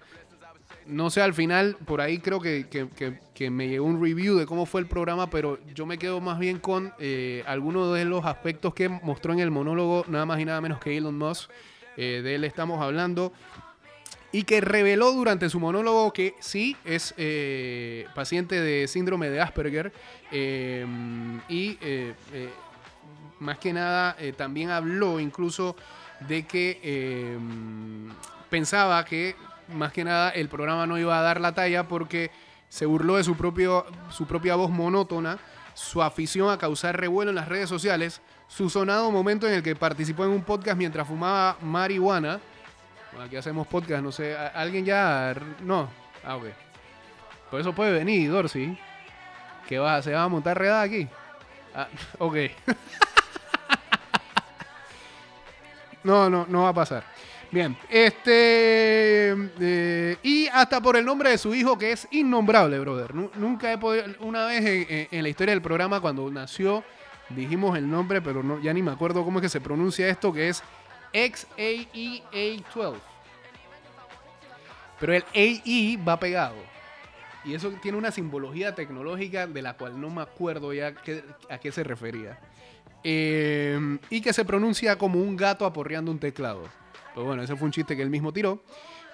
No 0.87 1.11
sé, 1.11 1.21
al 1.21 1.35
final, 1.35 1.77
por 1.85 2.01
ahí 2.01 2.19
creo 2.19 2.41
que, 2.41 3.51
me 3.51 3.69
llegó 3.69 3.87
un 3.87 4.03
review 4.03 4.37
de 4.37 4.47
cómo 4.47 4.67
fue 4.67 4.81
el 4.81 4.87
programa, 4.87 5.29
pero 5.29 5.59
yo 5.75 5.87
me 5.87 5.99
quedo 5.99 6.21
más 6.21 6.39
bien 6.39 6.59
con 6.59 6.93
eh, 6.99 7.43
algunos 7.47 7.95
de 7.95 8.05
los 8.05 8.25
aspectos 8.25 8.75
que 8.75 8.89
mostró 8.89 9.33
en 9.33 9.41
el 9.41 9.51
monólogo, 9.51 10.05
nada 10.09 10.27
más 10.27 10.41
y 10.41 10.45
nada 10.45 10.61
menos 10.61 10.81
que 10.81 10.97
Elon 10.97 11.17
Musk. 11.19 11.51
Eh, 11.99 12.21
de 12.23 12.35
él 12.35 12.45
estamos 12.45 12.83
hablando 12.83 13.33
y 14.37 14.43
que 14.43 14.61
reveló 14.61 15.13
durante 15.13 15.49
su 15.49 15.59
monólogo 15.59 16.13
que 16.13 16.35
sí 16.41 16.77
es 16.85 17.15
eh, 17.17 18.07
paciente 18.15 18.61
de 18.61 18.87
síndrome 18.87 19.31
de 19.31 19.41
Asperger 19.41 19.93
y 20.31 21.79
eh, 21.81 22.15
eh, 22.35 22.51
más 23.39 23.59
que 23.59 23.73
nada 23.73 24.15
también 24.37 24.69
habló 24.69 25.21
incluso 25.21 25.75
de 26.29 26.47
que 26.47 27.39
pensaba 28.51 29.03
que 29.07 29.37
más 29.69 29.93
que 29.93 30.05
nada 30.05 30.31
el 30.31 30.49
programa 30.49 30.87
no 30.87 30.99
iba 30.99 31.19
a 31.19 31.23
dar 31.23 31.41
la 31.41 31.53
talla 31.53 31.89
porque 31.89 32.31
se 32.69 32.87
burló 32.87 33.17
de 33.17 33.25
su, 33.25 33.37
propio, 33.37 33.87
su 34.11 34.27
propia 34.27 34.57
voz 34.57 34.71
monótona, 34.71 35.39
su 35.75 36.03
afición 36.03 36.51
a 36.51 36.59
causar 36.59 36.99
revuelo 36.99 37.31
en 37.31 37.37
las 37.37 37.49
redes 37.49 37.69
sociales, 37.69 38.21
su 38.49 38.71
sonado 38.71 39.11
momento 39.11 39.47
en 39.47 39.55
el 39.55 39.63
que 39.63 39.77
participó 39.77 40.25
en 40.25 40.31
un 40.31 40.43
podcast 40.43 40.77
mientras 40.77 41.07
fumaba 41.07 41.57
marihuana, 41.61 42.41
aquí 43.25 43.37
hacemos 43.37 43.67
podcast, 43.67 44.03
no 44.03 44.13
sé, 44.13 44.37
¿alguien 44.37 44.85
ya? 44.85 45.35
No. 45.61 45.89
Ah, 46.25 46.37
ok. 46.37 46.47
Por 47.51 47.61
eso 47.61 47.73
puede 47.73 47.93
venir, 47.93 48.31
Dorsi. 48.31 48.77
¿Qué 49.69 49.79
va? 49.79 50.03
¿Se 50.03 50.13
va 50.13 50.25
a 50.25 50.29
montar 50.29 50.59
redada 50.59 50.83
aquí? 50.83 51.09
Ah, 51.75 51.89
ok. 52.19 52.35
no, 56.05 56.31
no, 56.31 56.47
no 56.49 56.63
va 56.63 56.71
a 56.71 56.75
pasar. 56.75 57.05
Bien, 57.51 57.77
este. 57.89 59.31
Eh, 59.61 60.17
y 60.23 60.49
hasta 60.49 60.81
por 60.81 60.97
el 60.97 61.05
nombre 61.05 61.31
de 61.31 61.39
su 61.39 61.55
hijo, 61.55 61.79
que 61.79 61.93
es 61.93 62.09
innombrable, 62.11 62.79
brother. 62.81 63.15
Nunca 63.15 63.73
he 63.73 63.79
podido. 63.79 64.05
Una 64.21 64.47
vez 64.47 64.87
en, 65.11 65.23
la 65.23 65.29
historia 65.29 65.53
del 65.53 65.63
programa, 65.63 66.01
cuando 66.01 66.29
nació, 66.31 66.83
dijimos 67.31 67.79
el 67.79 67.89
nombre, 67.89 68.21
pero 68.21 68.43
no, 68.43 68.61
ya 68.61 68.73
ni 68.73 68.83
me 68.83 68.91
acuerdo 68.91 69.25
cómo 69.25 69.39
es 69.39 69.43
que 69.43 69.49
se 69.49 69.61
pronuncia 69.61 70.09
esto, 70.09 70.33
que 70.33 70.49
es 70.49 70.63
XAEA12. 71.13 72.95
Pero 74.99 75.13
el 75.13 75.25
AE 75.35 75.99
va 76.03 76.19
pegado. 76.19 76.57
Y 77.45 77.55
eso 77.55 77.71
tiene 77.81 77.97
una 77.97 78.11
simbología 78.11 78.75
tecnológica 78.75 79.47
de 79.47 79.63
la 79.63 79.75
cual 79.75 80.01
no 80.01 80.11
me 80.11 80.23
acuerdo 80.23 80.73
ya 80.73 80.95
a 81.49 81.59
qué 81.59 81.73
se 81.73 81.85
refería. 81.85 82.41
Eh, 83.05 83.99
y 84.11 84.21
que 84.21 84.33
se 84.33 84.45
pronuncia 84.45 84.99
como 84.99 85.21
un 85.21 85.37
gato 85.37 85.65
aporreando 85.65 86.11
un 86.11 86.19
teclado. 86.19 86.65
Pues 87.17 87.27
bueno, 87.27 87.43
ese 87.43 87.57
fue 87.57 87.65
un 87.65 87.73
chiste 87.73 87.97
que 87.97 88.03
él 88.03 88.11
mismo 88.11 88.31
tiró. 88.31 88.61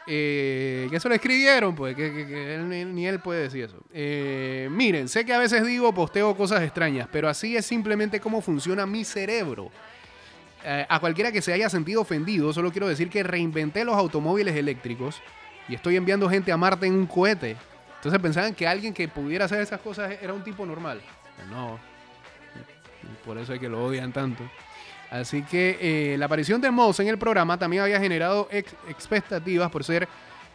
Eh, 0.08 0.88
que 0.90 0.96
eso 0.96 1.08
lo 1.08 1.14
escribieron, 1.14 1.72
pues 1.76 1.94
que, 1.94 2.58
ni 2.92 3.06
él 3.06 3.20
puede 3.20 3.42
decir 3.42 3.66
eso. 3.66 3.76
Eh, 3.92 4.66
miren, 4.72 5.08
sé 5.08 5.24
que 5.24 5.32
a 5.32 5.38
veces 5.38 5.64
digo, 5.64 5.94
posteo 5.94 6.36
cosas 6.36 6.62
extrañas, 6.62 7.08
pero 7.12 7.28
así 7.28 7.56
es 7.56 7.64
simplemente 7.64 8.18
cómo 8.18 8.40
funciona 8.40 8.86
mi 8.86 9.04
cerebro. 9.04 9.70
Eh, 10.64 10.84
a 10.88 10.98
cualquiera 10.98 11.30
que 11.30 11.40
se 11.40 11.52
haya 11.52 11.70
sentido 11.70 12.00
ofendido, 12.00 12.52
solo 12.52 12.72
quiero 12.72 12.88
decir 12.88 13.08
que 13.08 13.22
reinventé 13.22 13.84
los 13.84 13.94
automóviles 13.94 14.56
eléctricos 14.56 15.22
y 15.68 15.76
estoy 15.76 15.94
enviando 15.94 16.28
gente 16.28 16.50
a 16.50 16.56
Marte 16.56 16.88
en 16.88 16.94
un 16.94 17.06
cohete. 17.06 17.56
Entonces 17.98 18.20
pensaban 18.20 18.52
que 18.52 18.66
alguien 18.66 18.92
que 18.92 19.06
pudiera 19.06 19.44
hacer 19.44 19.60
esas 19.60 19.80
cosas 19.80 20.18
era 20.20 20.32
un 20.32 20.42
tipo 20.42 20.66
normal. 20.66 21.00
No. 21.48 21.78
Por 23.24 23.38
eso 23.38 23.54
es 23.54 23.60
que 23.60 23.68
lo 23.68 23.84
odian 23.84 24.12
tanto. 24.12 24.42
Así 25.12 25.42
que 25.42 25.76
eh, 25.78 26.16
la 26.16 26.24
aparición 26.24 26.58
de 26.58 26.70
Moss 26.70 26.98
en 27.00 27.08
el 27.08 27.18
programa 27.18 27.58
también 27.58 27.82
había 27.82 28.00
generado 28.00 28.48
expectativas 28.50 29.70
por 29.70 29.84
ser 29.84 30.08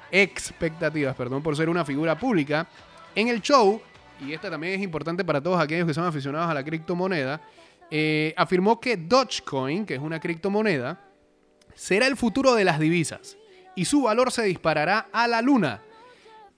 expectativas, 0.09 1.15
perdón, 1.15 1.43
por 1.43 1.55
ser 1.55 1.69
una 1.69 1.85
figura 1.85 2.17
pública 2.17 2.67
en 3.13 3.27
el 3.27 3.39
show. 3.39 3.79
Y 4.19 4.33
esta 4.33 4.49
también 4.49 4.73
es 4.73 4.81
importante 4.81 5.23
para 5.23 5.39
todos 5.39 5.61
aquellos 5.61 5.85
que 5.85 5.93
son 5.93 6.05
aficionados 6.05 6.49
a 6.49 6.55
la 6.55 6.63
criptomoneda. 6.63 7.39
Eh, 7.91 8.33
afirmó 8.35 8.79
que 8.79 8.97
Dogecoin, 8.97 9.85
que 9.85 9.93
es 9.93 10.01
una 10.01 10.19
criptomoneda, 10.19 10.99
será 11.75 12.07
el 12.07 12.17
futuro 12.17 12.55
de 12.55 12.65
las 12.65 12.79
divisas 12.79 13.37
y 13.75 13.85
su 13.85 14.01
valor 14.01 14.31
se 14.31 14.41
disparará 14.41 15.07
a 15.13 15.27
la 15.27 15.43
luna. 15.43 15.83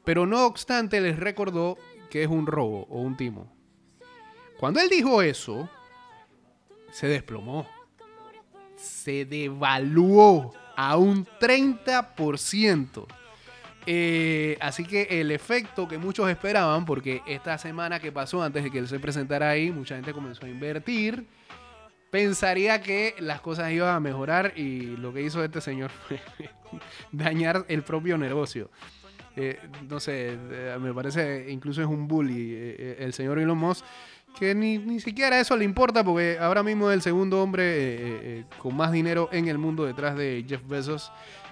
Pero 0.05 0.25
no 0.25 0.45
obstante 0.45 1.01
les 1.01 1.19
recordó 1.19 1.77
que 2.09 2.23
es 2.23 2.29
un 2.29 2.47
robo 2.47 2.87
o 2.89 3.01
un 3.01 3.17
timo. 3.17 3.51
Cuando 4.57 4.79
él 4.79 4.87
dijo 4.87 5.21
eso, 5.21 5.69
se 6.91 7.07
desplomó. 7.07 7.67
Se 8.79 9.25
devaluó 9.25 10.53
a 10.75 10.95
un 10.97 11.25
30%. 11.25 13.05
Eh, 13.85 14.57
así 14.61 14.85
que 14.85 15.07
el 15.19 15.31
efecto 15.31 15.87
que 15.87 15.97
muchos 15.97 16.29
esperaban, 16.29 16.85
porque 16.85 17.21
esta 17.27 17.57
semana 17.57 17.99
que 17.99 18.11
pasó 18.11 18.43
antes 18.43 18.63
de 18.63 18.71
que 18.71 18.79
él 18.79 18.87
se 18.87 18.99
presentara 18.99 19.49
ahí, 19.49 19.71
mucha 19.71 19.95
gente 19.95 20.13
comenzó 20.13 20.45
a 20.45 20.49
invertir. 20.49 21.25
Pensaría 22.11 22.81
que 22.81 23.15
las 23.19 23.41
cosas 23.41 23.71
iban 23.71 23.95
a 23.95 23.99
mejorar 23.99 24.53
y 24.55 24.95
lo 24.97 25.13
que 25.13 25.21
hizo 25.21 25.43
este 25.43 25.59
señor 25.59 25.91
fue 25.91 26.19
dañar 27.11 27.65
el 27.67 27.83
propio 27.83 28.17
negocio. 28.17 28.69
Eh, 29.35 29.59
no 29.89 29.99
sé, 29.99 30.37
eh, 30.51 30.77
me 30.79 30.93
parece 30.93 31.49
incluso 31.49 31.81
es 31.81 31.87
un 31.87 32.07
bully 32.07 32.75
el 32.99 33.13
señor 33.13 33.39
Elon 33.39 33.57
Musk 33.57 33.85
que 34.37 34.55
ni, 34.55 34.77
ni, 34.77 34.99
siquiera 34.99 35.39
eso 35.39 35.57
le 35.57 35.65
importa 35.65 36.03
porque 36.03 36.37
ahora 36.39 36.63
mismo 36.63 36.89
es 36.89 36.95
el 36.95 37.01
segundo 37.01 37.41
hombre 37.41 38.45
con 38.57 38.75
más 38.75 38.91
dinero 38.91 39.29
en 39.31 39.47
el 39.47 39.57
mundo 39.57 39.85
detrás 39.85 40.15
de 40.15 40.45
Jeff 40.47 40.61
Bezos. 40.67 41.11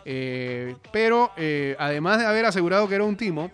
Eh, 0.10 0.78
pero 0.94 1.32
eh, 1.36 1.76
además 1.78 2.20
de 2.20 2.26
haber 2.26 2.46
asegurado 2.46 2.88
que 2.88 2.96
era 2.96 3.04
un 3.04 3.18
timo, 3.18 3.52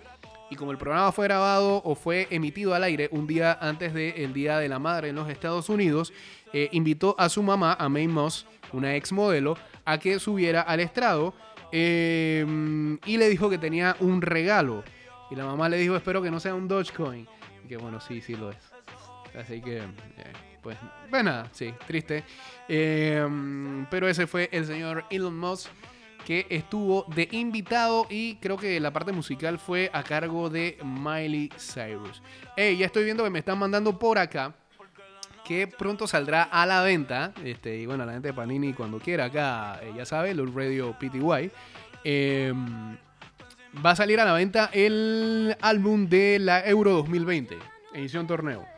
y 0.51 0.55
como 0.55 0.69
el 0.69 0.77
programa 0.77 1.11
fue 1.11 1.25
grabado 1.25 1.81
o 1.83 1.95
fue 1.95 2.27
emitido 2.29 2.75
al 2.75 2.83
aire 2.83 3.09
un 3.11 3.25
día 3.25 3.57
antes 3.59 3.91
del 3.95 4.33
Día 4.33 4.59
de 4.59 4.69
la 4.69 4.77
Madre 4.77 5.09
en 5.09 5.15
los 5.15 5.27
Estados 5.31 5.67
Unidos, 5.67 6.13
eh, 6.53 6.69
invitó 6.71 7.15
a 7.17 7.27
su 7.29 7.41
mamá, 7.41 7.75
a 7.79 7.89
May 7.89 8.07
Moss, 8.07 8.45
una 8.71 8.95
ex 8.95 9.11
modelo, 9.11 9.57
a 9.83 9.97
que 9.97 10.19
subiera 10.19 10.61
al 10.61 10.79
estrado 10.79 11.33
y 11.71 13.17
le 13.17 13.29
dijo 13.29 13.49
que 13.49 13.57
tenía 13.57 13.95
un 13.99 14.21
regalo. 14.21 14.83
Y 15.31 15.35
la 15.35 15.45
mamá 15.45 15.69
le 15.69 15.77
dijo, 15.77 15.95
espero 15.95 16.21
que 16.21 16.29
no 16.29 16.39
sea 16.39 16.53
un 16.53 16.67
Dogecoin. 16.67 17.27
Y 17.65 17.67
que 17.67 17.77
bueno, 17.77 17.99
sí, 17.99 18.21
sí 18.21 18.35
lo 18.35 18.51
es. 18.51 18.72
Así 19.39 19.61
que, 19.61 19.81
pues, 20.61 20.77
pues 21.09 21.23
nada, 21.23 21.49
sí, 21.51 21.73
triste. 21.87 22.23
pero 22.67 24.07
ese 24.07 24.27
fue 24.27 24.49
el 24.51 24.65
señor 24.65 25.05
Elon 25.09 25.37
Musk 25.37 25.69
que 26.25 26.47
estuvo 26.49 27.05
de 27.13 27.27
invitado 27.31 28.07
y 28.09 28.35
creo 28.35 28.57
que 28.57 28.79
la 28.79 28.91
parte 28.91 29.11
musical 29.11 29.59
fue 29.59 29.89
a 29.93 30.03
cargo 30.03 30.49
de 30.49 30.77
Miley 30.83 31.49
Cyrus. 31.57 32.21
Hey, 32.55 32.77
ya 32.77 32.85
estoy 32.85 33.03
viendo 33.03 33.23
que 33.23 33.29
me 33.29 33.39
están 33.39 33.57
mandando 33.57 33.99
por 33.99 34.17
acá 34.17 34.53
que 35.43 35.67
pronto 35.67 36.07
saldrá 36.07 36.43
a 36.43 36.65
la 36.65 36.81
venta. 36.81 37.33
Este, 37.43 37.77
y 37.77 37.85
bueno, 37.85 38.05
la 38.05 38.13
gente 38.13 38.29
de 38.29 38.33
Panini 38.33 38.73
cuando 38.73 38.99
quiera 38.99 39.25
acá, 39.25 39.79
eh, 39.83 39.91
ya 39.95 40.05
sabe, 40.05 40.33
Lord 40.33 40.55
Radio 40.55 40.95
PTY. 40.97 41.51
Em, 42.03 42.97
va 43.85 43.91
a 43.91 43.95
salir 43.95 44.19
a 44.19 44.25
la 44.25 44.33
venta 44.33 44.69
el 44.73 45.55
álbum 45.61 46.07
de 46.07 46.39
la 46.39 46.65
Euro 46.65 46.91
2020, 46.91 47.57
edición 47.93 48.27
torneo. 48.27 48.72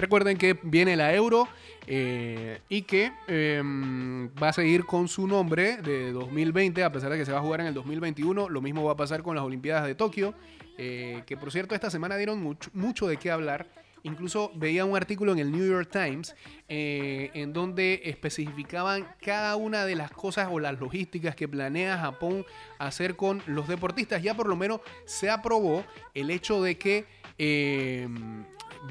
Recuerden 0.00 0.38
que 0.38 0.58
viene 0.62 0.96
la 0.96 1.14
Euro 1.14 1.46
eh, 1.86 2.60
y 2.70 2.82
que 2.82 3.12
em, 3.28 4.30
va 4.42 4.48
a 4.48 4.52
seguir 4.54 4.86
con 4.86 5.08
su 5.08 5.26
nombre 5.26 5.76
de 5.76 6.10
2020, 6.10 6.82
a 6.82 6.90
pesar 6.90 7.10
de 7.10 7.18
que 7.18 7.26
se 7.26 7.32
va 7.32 7.38
a 7.38 7.42
jugar 7.42 7.60
en 7.60 7.66
el 7.66 7.74
2021. 7.74 8.48
Lo 8.48 8.62
mismo 8.62 8.82
va 8.82 8.92
a 8.92 8.96
pasar 8.96 9.22
con 9.22 9.36
las 9.36 9.44
Olimpiadas 9.44 9.86
de 9.86 9.94
Tokio, 9.94 10.32
eh, 10.78 11.22
que 11.26 11.36
por 11.36 11.52
cierto 11.52 11.74
esta 11.74 11.90
semana 11.90 12.16
dieron 12.16 12.42
mucho, 12.72 13.06
de 13.08 13.18
qué 13.18 13.30
hablar. 13.30 13.68
Incluso 14.02 14.50
veía 14.54 14.86
un 14.86 14.96
artículo 14.96 15.32
en 15.32 15.38
el 15.38 15.52
New 15.52 15.70
York 15.70 15.90
Times 15.92 16.34
eh, 16.66 17.30
en 17.34 17.52
donde 17.52 18.00
especificaban 18.04 19.06
cada 19.20 19.56
una 19.56 19.84
de 19.84 19.96
las 19.96 20.10
cosas 20.12 20.48
o 20.50 20.58
las 20.58 20.80
logísticas 20.80 21.36
que 21.36 21.46
planea 21.46 21.98
Japón 21.98 22.46
hacer 22.78 23.16
con 23.16 23.42
los 23.44 23.68
deportistas. 23.68 24.22
Ya 24.22 24.32
por 24.32 24.48
lo 24.48 24.56
menos 24.56 24.80
se 25.04 25.28
aprobó 25.28 25.84
el 26.14 26.30
hecho 26.30 26.62
de 26.62 26.78
que 26.78 27.04
eh, 27.36 28.08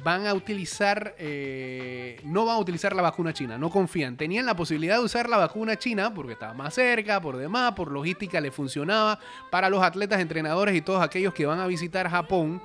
van 0.04 0.28
a 0.28 0.34
utilizar, 0.34 1.16
eh, 1.18 2.20
no 2.24 2.46
van 2.46 2.56
a 2.56 2.60
utilizar 2.60 2.96
la 2.96 3.02
vacuna 3.02 3.34
china, 3.34 3.58
no 3.58 3.70
confían. 3.70 4.18
Tenían 4.18 4.46
la 4.46 4.56
posibilidad 4.56 4.98
de 4.98 5.04
usar 5.04 5.30
la 5.30 5.38
vacuna 5.38 5.78
china 5.78 6.14
porque 6.14 6.34
estaba 6.34 6.54
más 6.54 6.74
cerca, 6.74 7.20
por 7.22 7.38
demás, 7.38 7.74
por 7.74 7.92
logística 7.92 8.40
le 8.42 8.52
funcionaba 8.52 9.20
para 9.50 9.70
los 9.70 9.84
atletas, 9.84 10.20
entrenadores 10.20 10.76
y 10.76 10.82
todos 10.82 11.02
aquellos 11.02 11.34
que 11.34 11.46
van 11.46 11.60
a 11.60 11.68
visitar 11.68 12.10
Japón 12.10 12.62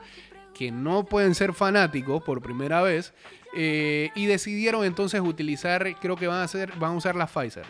que 0.54 0.70
no 0.70 1.04
pueden 1.04 1.34
ser 1.34 1.52
fanáticos 1.52 2.22
por 2.22 2.40
primera 2.40 2.80
vez 2.80 3.12
eh, 3.56 4.10
y 4.14 4.26
decidieron 4.26 4.84
entonces 4.84 5.20
utilizar, 5.20 5.96
creo 6.00 6.16
que 6.16 6.26
van 6.26 6.38
a 6.38 6.44
hacer, 6.44 6.72
van 6.78 6.92
a 6.92 6.96
usar 6.96 7.16
la 7.16 7.26
Pfizer. 7.26 7.66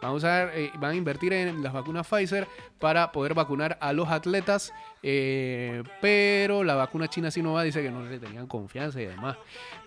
Van 0.00 0.24
a, 0.24 0.44
eh, 0.54 0.70
van 0.78 0.92
a 0.92 0.94
invertir 0.94 1.32
en 1.32 1.62
las 1.62 1.72
vacunas 1.72 2.06
Pfizer 2.06 2.46
para 2.78 3.10
poder 3.10 3.34
vacunar 3.34 3.76
a 3.80 3.92
los 3.92 4.08
atletas, 4.08 4.72
eh, 5.02 5.82
pero 6.00 6.64
la 6.64 6.74
vacuna 6.74 7.08
china 7.08 7.30
Sinovac 7.30 7.64
dice 7.64 7.82
que 7.82 7.90
no 7.90 8.04
le 8.04 8.18
tenían 8.18 8.46
confianza 8.46 9.00
y 9.00 9.06
demás. 9.06 9.36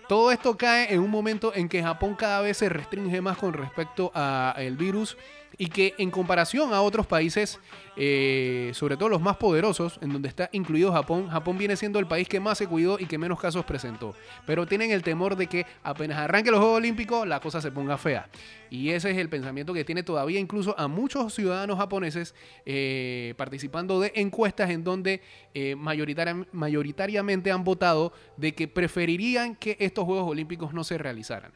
Todo 0.08 0.32
esto 0.32 0.56
cae 0.56 0.92
en 0.92 1.00
un 1.00 1.10
momento 1.10 1.54
en 1.54 1.68
que 1.68 1.82
Japón 1.82 2.14
cada 2.14 2.40
vez 2.40 2.58
se 2.58 2.68
restringe 2.68 3.20
más 3.20 3.38
con 3.38 3.52
respecto 3.52 4.10
al 4.14 4.76
virus 4.76 5.16
y 5.58 5.68
que 5.68 5.94
en 5.98 6.10
comparación 6.10 6.72
a 6.72 6.82
otros 6.82 7.06
países, 7.06 7.60
eh, 7.96 8.70
sobre 8.74 8.96
todo 8.96 9.08
los 9.08 9.20
más 9.20 9.36
poderosos, 9.36 9.98
en 10.02 10.12
donde 10.12 10.28
está 10.28 10.48
incluido 10.52 10.92
Japón, 10.92 11.28
Japón 11.28 11.58
viene 11.58 11.76
siendo 11.76 11.98
el 11.98 12.06
país 12.06 12.28
que 12.28 12.40
más 12.40 12.58
se 12.58 12.66
cuidó 12.66 12.98
y 12.98 13.06
que 13.06 13.18
menos 13.18 13.40
casos 13.40 13.64
presentó. 13.64 14.14
Pero 14.46 14.66
tienen 14.66 14.90
el 14.90 15.02
temor 15.02 15.36
de 15.36 15.46
que 15.46 15.66
apenas 15.82 16.18
arranque 16.18 16.50
los 16.50 16.60
Juegos 16.60 16.78
Olímpicos, 16.78 17.26
la 17.26 17.40
cosa 17.40 17.60
se 17.60 17.70
ponga 17.70 17.98
fea. 17.98 18.28
Y 18.70 18.90
ese 18.90 19.10
es 19.10 19.18
el 19.18 19.28
pensamiento 19.28 19.74
que 19.74 19.84
tiene 19.84 20.02
todavía 20.02 20.40
incluso 20.40 20.74
a 20.78 20.88
muchos 20.88 21.34
ciudadanos 21.34 21.76
japoneses 21.76 22.34
eh, 22.64 23.34
participando 23.36 24.00
de 24.00 24.12
encuestas 24.14 24.70
en 24.70 24.82
donde 24.82 25.20
eh, 25.52 25.76
mayoritariamente 25.76 27.52
han 27.52 27.64
votado 27.64 28.12
de 28.36 28.54
que 28.54 28.68
preferirían 28.68 29.56
que 29.56 29.76
estos 29.78 30.04
Juegos 30.04 30.30
Olímpicos 30.30 30.72
no 30.72 30.84
se 30.84 30.96
realizaran. 30.96 31.52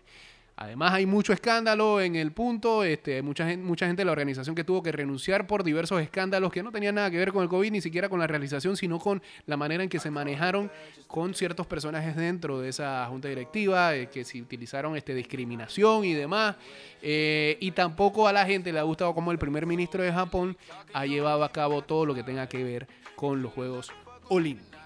Además 0.58 0.94
hay 0.94 1.04
mucho 1.04 1.34
escándalo 1.34 2.00
en 2.00 2.16
el 2.16 2.32
punto, 2.32 2.82
este, 2.82 3.20
mucha, 3.20 3.46
gente, 3.46 3.62
mucha 3.62 3.86
gente 3.86 4.00
de 4.00 4.06
la 4.06 4.12
organización 4.12 4.54
que 4.54 4.64
tuvo 4.64 4.82
que 4.82 4.90
renunciar 4.90 5.46
por 5.46 5.62
diversos 5.62 6.00
escándalos 6.00 6.50
que 6.50 6.62
no 6.62 6.72
tenían 6.72 6.94
nada 6.94 7.10
que 7.10 7.18
ver 7.18 7.30
con 7.30 7.42
el 7.42 7.48
COVID, 7.50 7.70
ni 7.70 7.82
siquiera 7.82 8.08
con 8.08 8.18
la 8.20 8.26
realización, 8.26 8.74
sino 8.74 8.98
con 8.98 9.22
la 9.44 9.58
manera 9.58 9.82
en 9.82 9.90
que 9.90 9.98
se 9.98 10.10
manejaron 10.10 10.70
con 11.08 11.34
ciertos 11.34 11.66
personajes 11.66 12.16
dentro 12.16 12.58
de 12.58 12.70
esa 12.70 13.04
junta 13.10 13.28
directiva, 13.28 13.94
eh, 13.94 14.08
que 14.08 14.24
se 14.24 14.40
utilizaron 14.40 14.96
este, 14.96 15.14
discriminación 15.14 16.06
y 16.06 16.14
demás. 16.14 16.56
Eh, 17.02 17.58
y 17.60 17.72
tampoco 17.72 18.26
a 18.26 18.32
la 18.32 18.46
gente 18.46 18.72
le 18.72 18.78
ha 18.78 18.82
gustado 18.82 19.14
como 19.14 19.32
el 19.32 19.38
primer 19.38 19.66
ministro 19.66 20.02
de 20.02 20.10
Japón 20.10 20.56
ha 20.94 21.04
llevado 21.04 21.44
a 21.44 21.52
cabo 21.52 21.82
todo 21.82 22.06
lo 22.06 22.14
que 22.14 22.22
tenga 22.22 22.48
que 22.48 22.64
ver 22.64 22.88
con 23.14 23.42
los 23.42 23.52
Juegos 23.52 23.92
Olímpicos. 24.30 24.80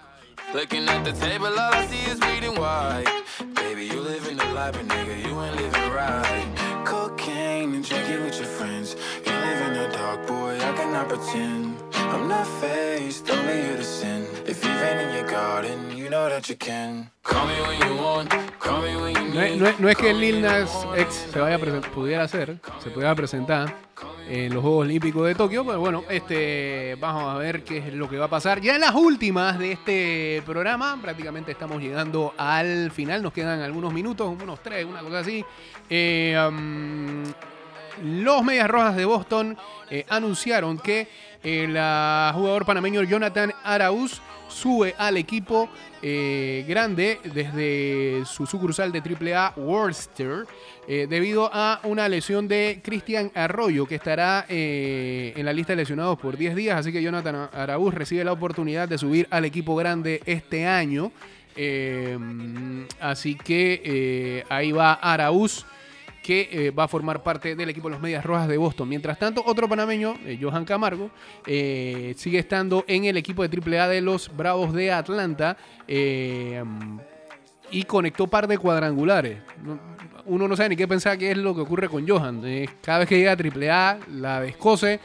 Baby, 3.81 3.95
you 3.95 4.01
living 4.01 4.37
the 4.37 4.45
life, 4.53 4.73
but 4.73 4.87
nigga, 4.89 5.25
you 5.25 5.41
ain't 5.41 5.55
living 5.55 5.91
right. 5.91 6.83
Cocaine 6.85 7.73
and 7.73 7.83
drinking 7.83 8.23
with 8.23 8.37
your 8.37 8.45
friends. 8.45 8.95
You 9.25 9.31
live 9.31 9.61
in 9.67 9.73
the 9.73 9.97
dark, 9.97 10.27
boy, 10.27 10.55
I 10.57 10.71
cannot 10.73 11.09
pretend. 11.09 11.90
I'm 12.11 12.27
not 12.27 12.45
faced, 12.59 13.31
only 13.31 13.69
you 13.69 13.77
to 13.77 13.83
sin. 13.83 14.27
If 14.45 14.61
you've 14.65 14.81
in 14.83 15.15
your 15.15 15.31
garden, 15.31 15.95
you 15.95 16.09
know 16.09 16.27
that 16.27 16.49
you 16.49 16.57
can. 16.57 17.09
Call 17.23 17.47
me 17.47 17.53
when 17.61 17.79
you 17.87 18.03
want, 18.03 18.29
call 18.59 18.81
me 18.81 18.97
when 18.97 19.15
you 19.15 19.33
need. 19.33 19.61
No, 19.61 19.71
no, 19.71 19.75
no 19.79 19.87
es 19.87 19.95
que 19.95 20.13
Lil 20.13 20.41
Nas 20.41 20.69
X 20.93 21.27
se 21.31 21.39
vaya 21.39 21.55
a 21.55 21.59
presentar, 21.59 21.89
pudiera 21.91 22.23
hacer, 22.23 22.59
se 22.83 22.89
pudiera 22.89 23.15
presentar 23.15 23.73
en 24.27 24.53
los 24.53 24.61
Juegos 24.61 24.81
Olímpicos 24.81 25.25
de 25.25 25.35
Tokio. 25.35 25.65
Pero 25.65 25.79
bueno, 25.79 26.03
este, 26.09 26.97
vamos 26.99 27.33
a 27.33 27.37
ver 27.37 27.63
qué 27.63 27.77
es 27.77 27.93
lo 27.93 28.09
que 28.09 28.17
va 28.17 28.25
a 28.25 28.29
pasar. 28.29 28.59
Ya 28.59 28.75
en 28.75 28.81
las 28.81 28.93
últimas 28.93 29.57
de 29.57 29.71
este 29.71 30.43
programa, 30.45 30.99
prácticamente 31.01 31.53
estamos 31.53 31.81
llegando 31.81 32.33
al 32.37 32.91
final. 32.91 33.23
Nos 33.23 33.31
quedan 33.31 33.61
algunos 33.61 33.93
minutos, 33.93 34.35
unos 34.43 34.61
tres, 34.61 34.83
una 34.83 34.99
cosa 34.99 35.19
así. 35.19 35.45
Eh, 35.89 36.35
los 38.03 38.43
Medias 38.43 38.69
Rojas 38.69 38.95
de 38.95 39.05
Boston 39.05 39.57
eh, 39.89 40.05
anunciaron 40.09 40.77
que 40.77 41.07
el 41.43 41.69
jugador 41.69 42.65
panameño 42.65 43.03
Jonathan 43.03 43.53
Arauz 43.63 44.21
sube 44.51 44.93
al 44.97 45.17
equipo 45.17 45.69
eh, 46.01 46.65
grande 46.67 47.19
desde 47.33 48.25
su 48.25 48.45
sucursal 48.45 48.91
de 48.91 48.99
AAA 48.99 49.53
Worcester 49.55 50.45
eh, 50.87 51.07
debido 51.09 51.49
a 51.53 51.79
una 51.83 52.09
lesión 52.09 52.47
de 52.47 52.81
Cristian 52.83 53.31
Arroyo 53.33 53.85
que 53.85 53.95
estará 53.95 54.45
eh, 54.49 55.33
en 55.35 55.45
la 55.45 55.53
lista 55.53 55.73
de 55.73 55.77
lesionados 55.77 56.19
por 56.19 56.37
10 56.37 56.55
días. 56.55 56.79
Así 56.79 56.91
que 56.91 57.01
Jonathan 57.01 57.49
Araúz 57.53 57.93
recibe 57.93 58.23
la 58.23 58.33
oportunidad 58.33 58.87
de 58.87 58.97
subir 58.97 59.27
al 59.31 59.45
equipo 59.45 59.75
grande 59.75 60.21
este 60.25 60.67
año. 60.67 61.11
así 62.99 63.35
que 63.35 64.43
ahí 64.49 64.71
va 64.71 64.93
Araúz 64.93 65.65
que 66.21 66.49
eh, 66.51 66.71
va 66.71 66.83
a 66.83 66.87
formar 66.87 67.23
parte 67.23 67.55
del 67.55 67.69
equipo 67.69 67.87
de 67.87 67.93
los 67.93 68.01
Medias 68.01 68.23
Rojas 68.23 68.47
de 68.47 68.57
Boston. 68.57 68.87
Mientras 68.87 69.17
tanto, 69.17 69.43
otro 69.45 69.67
panameño, 69.67 70.15
eh, 70.25 70.37
Johan 70.39 70.65
Camargo, 70.65 71.09
eh, 71.45 72.13
sigue 72.17 72.39
estando 72.39 72.85
en 72.87 73.05
el 73.05 73.17
equipo 73.17 73.47
de 73.47 73.49
AAA 73.49 73.87
de 73.87 74.01
los 74.01 74.35
Bravos 74.35 74.73
de 74.73 74.91
Atlanta 74.91 75.57
y 75.87 77.83
conectó 77.83 78.27
par 78.27 78.47
de 78.47 78.57
cuadrangulares. 78.57 79.39
Uno 80.25 80.47
no 80.47 80.55
sabe 80.55 80.69
ni 80.69 80.75
qué 80.75 80.87
pensar 80.87 81.17
qué 81.17 81.31
es 81.31 81.37
lo 81.37 81.55
que 81.55 81.61
ocurre 81.61 81.89
con 81.89 82.07
Johan. 82.07 82.41
cada 82.81 82.99
vez 82.99 83.09
que 83.09 83.17
llega 83.17 83.31
a 83.31 83.35
AAA, 83.35 83.99
la 84.11 84.41
descose. 84.41 84.99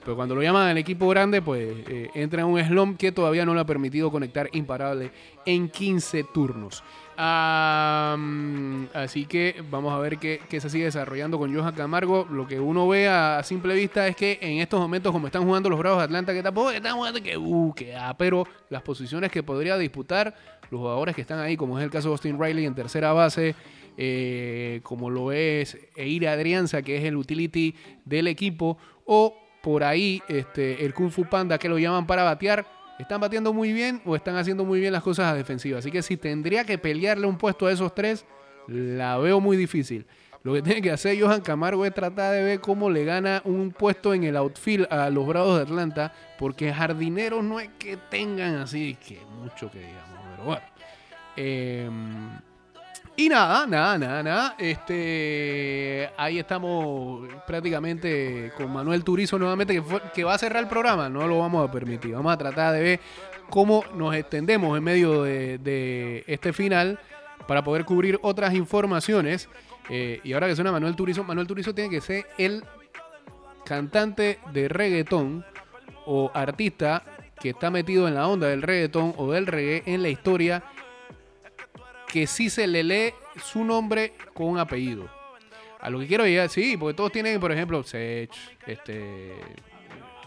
Pero 0.00 0.16
cuando 0.16 0.34
lo 0.34 0.42
llaman 0.42 0.68
al 0.68 0.76
equipo 0.78 1.08
grande, 1.08 1.40
pues 1.40 1.74
entra 2.14 2.42
en 2.42 2.48
un 2.48 2.62
slump 2.62 2.98
que 2.98 3.10
todavía 3.10 3.46
no 3.46 3.54
le 3.54 3.60
ha 3.60 3.66
permitido 3.66 4.10
conectar 4.10 4.50
imparable 4.52 5.10
en 5.46 5.70
15 5.70 6.24
turnos 6.24 6.84
así 7.16 8.86
que 9.26 9.62
vamos 9.70 9.92
a 9.92 9.98
ver 9.98 10.18
qué, 10.18 10.60
se 10.60 10.70
sigue 10.70 10.84
desarrollando 10.84 11.38
con 11.38 11.54
Johan 11.54 11.74
Camargo. 11.74 12.26
Lo 12.30 12.46
que 12.46 12.60
uno 12.60 12.88
ve 12.88 13.08
a, 13.08 13.42
simple 13.42 13.74
vista 13.74 14.06
es 14.06 14.16
que 14.16 14.38
en 14.40 14.58
estos 14.58 14.80
momentos, 14.80 15.12
como 15.12 15.26
están 15.26 15.44
jugando 15.44 15.68
los 15.68 15.78
Bravos 15.78 15.98
de 15.98 16.04
Atlanta, 16.04 16.32
que 16.32 16.42
tampoco 16.42 16.70
están 16.70 16.96
jugando 16.96 17.22
que, 17.22 17.36
uh, 17.36 17.72
que 17.74 17.94
pero 18.18 18.46
las 18.70 18.82
posiciones 18.82 19.30
que 19.30 19.42
podría 19.42 19.76
disputar 19.76 20.34
los 20.70 20.80
jugadores 20.80 21.14
que 21.14 21.20
están 21.20 21.38
ahí, 21.38 21.56
como 21.56 21.78
es 21.78 21.84
el 21.84 21.90
caso 21.90 22.08
de 22.08 22.12
Austin 22.12 22.40
Riley 22.40 22.64
en 22.64 22.74
tercera 22.74 23.12
base, 23.12 23.54
eh, 23.96 24.80
como 24.82 25.10
lo 25.10 25.32
es 25.32 25.78
Eira 25.96 26.32
Adrianza, 26.32 26.82
que 26.82 26.96
es 26.96 27.04
el 27.04 27.16
utility 27.16 27.74
del 28.04 28.26
equipo, 28.26 28.78
o 29.04 29.36
por 29.62 29.84
ahí 29.84 30.22
este, 30.28 30.84
el 30.84 30.94
Kung 30.94 31.10
Fu 31.10 31.24
Panda, 31.24 31.58
que 31.58 31.68
lo 31.68 31.78
llaman 31.78 32.06
para 32.06 32.22
batear 32.22 32.66
¿Están 32.98 33.20
batiendo 33.20 33.52
muy 33.52 33.72
bien 33.72 34.00
o 34.04 34.14
están 34.14 34.36
haciendo 34.36 34.64
muy 34.64 34.78
bien 34.78 34.92
las 34.92 35.02
cosas 35.02 35.32
a 35.32 35.34
defensiva? 35.34 35.78
Así 35.78 35.90
que 35.90 36.02
si 36.02 36.16
tendría 36.16 36.64
que 36.64 36.78
pelearle 36.78 37.26
un 37.26 37.36
puesto 37.36 37.66
a 37.66 37.72
esos 37.72 37.94
tres, 37.94 38.24
la 38.68 39.18
veo 39.18 39.40
muy 39.40 39.56
difícil. 39.56 40.06
Lo 40.44 40.52
que 40.52 40.62
tiene 40.62 40.82
que 40.82 40.90
hacer 40.90 41.20
Johan 41.20 41.40
Camargo 41.40 41.86
es 41.86 41.94
tratar 41.94 42.34
de 42.34 42.42
ver 42.42 42.60
cómo 42.60 42.90
le 42.90 43.04
gana 43.04 43.40
un 43.46 43.72
puesto 43.72 44.12
en 44.12 44.24
el 44.24 44.36
outfield 44.36 44.86
a 44.92 45.08
los 45.08 45.26
Bravos 45.26 45.56
de 45.56 45.62
Atlanta, 45.62 46.12
porque 46.38 46.72
jardineros 46.72 47.42
no 47.42 47.60
es 47.60 47.70
que 47.78 47.96
tengan 47.96 48.56
así 48.56 48.96
que 48.96 49.18
mucho 49.40 49.70
que 49.70 49.78
digamos, 49.78 50.18
pero 50.32 50.44
bueno. 50.44 50.62
Eh, 51.36 51.90
y 53.16 53.28
nada, 53.28 53.66
nada, 53.66 53.96
nada, 53.96 54.22
nada. 54.22 54.56
Este, 54.58 56.10
ahí 56.16 56.38
estamos 56.38 57.28
prácticamente 57.46 58.52
con 58.56 58.72
Manuel 58.72 59.04
Turizo 59.04 59.38
nuevamente, 59.38 59.74
que, 59.74 60.00
que 60.12 60.24
va 60.24 60.34
a 60.34 60.38
cerrar 60.38 60.62
el 60.62 60.68
programa. 60.68 61.08
No 61.08 61.26
lo 61.28 61.38
vamos 61.38 61.68
a 61.68 61.70
permitir. 61.70 62.14
Vamos 62.14 62.32
a 62.32 62.36
tratar 62.36 62.74
de 62.74 62.82
ver 62.82 63.00
cómo 63.50 63.84
nos 63.94 64.14
extendemos 64.16 64.76
en 64.76 64.82
medio 64.82 65.22
de, 65.22 66.24
este 66.26 66.52
final 66.52 66.98
para 67.46 67.62
poder 67.62 67.84
cubrir 67.84 68.18
otras 68.22 68.52
informaciones. 68.54 69.48
Eh, 69.90 70.20
y 70.24 70.32
ahora 70.32 70.48
que 70.48 70.56
suena 70.56 70.72
Manuel 70.72 70.96
Turizo, 70.96 71.22
Manuel 71.22 71.46
Turizo 71.46 71.74
tiene 71.74 71.90
que 71.90 72.00
ser 72.00 72.26
el 72.36 72.64
cantante 73.64 74.40
de 74.52 74.68
reggaetón 74.68 75.44
o 76.06 76.30
artista 76.34 77.02
que 77.40 77.50
está 77.50 77.70
metido 77.70 78.08
en 78.08 78.14
la 78.14 78.26
onda 78.26 78.48
del 78.48 78.62
reggaetón 78.62 79.14
o 79.16 79.30
del 79.30 79.46
reggae 79.46 79.82
en 79.86 80.02
la 80.02 80.08
historia 80.08 80.64
que 82.14 82.28
sí 82.28 82.48
se 82.48 82.68
le 82.68 82.84
lee 82.84 83.12
su 83.42 83.64
nombre 83.64 84.12
con 84.34 84.56
apellido. 84.56 85.10
A 85.80 85.90
lo 85.90 85.98
que 85.98 86.06
quiero 86.06 86.24
llegar, 86.24 86.48
sí, 86.48 86.76
porque 86.76 86.94
todos 86.94 87.10
tienen, 87.10 87.40
por 87.40 87.50
ejemplo, 87.50 87.82
Sech, 87.82 88.30
este, 88.68 89.32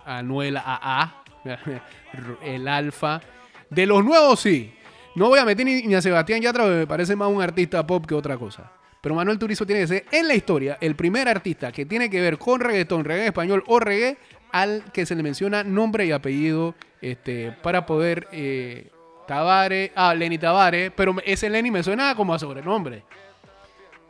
Anuel 0.06 0.58
AA, 0.58 1.24
el 2.44 2.68
Alfa. 2.68 3.22
De 3.70 3.86
los 3.86 4.04
nuevos, 4.04 4.42
sí. 4.42 4.74
No 5.16 5.30
voy 5.30 5.40
a 5.40 5.46
meter 5.46 5.66
ni, 5.66 5.96
a 5.96 6.02
Sebastián 6.02 6.42
Yatra, 6.42 6.66
me 6.66 6.86
parece 6.86 7.16
más 7.16 7.30
un 7.30 7.42
artista 7.42 7.88
pop 7.88 8.06
que 8.06 8.16
otra 8.16 8.38
cosa. 8.38 8.70
Pero 9.00 9.16
Manuel 9.16 9.40
Turizo 9.40 9.66
tiene 9.66 9.84
que 9.84 9.88
ser 9.88 10.06
en 10.12 10.28
la 10.28 10.36
historia 10.36 10.78
el 10.82 10.94
primer 10.98 11.30
artista 11.30 11.72
que 11.72 11.86
tiene 11.86 12.10
que 12.10 12.20
ver 12.20 12.38
con 12.38 12.60
reggaetón, 12.60 13.06
reggae 13.06 13.28
español 13.28 13.64
o 13.68 13.80
reggae 13.80 14.18
al 14.52 14.84
que 14.92 15.06
se 15.06 15.16
le 15.16 15.24
menciona 15.24 15.64
nombre 15.64 16.06
y 16.06 16.12
apellido 16.12 16.76
este, 17.02 17.54
para 17.64 17.86
poder 17.86 18.28
eh, 18.34 18.90
Tavares, 19.28 19.92
ah, 19.96 20.14
Lenny 20.14 20.38
Tavares, 20.38 20.92
pero 20.96 21.16
ese 21.26 21.50
Lenny 21.50 21.70
me 21.70 21.84
suena 21.84 22.16
como 22.16 22.34
a 22.34 22.40
sobrenombre. 22.40 23.04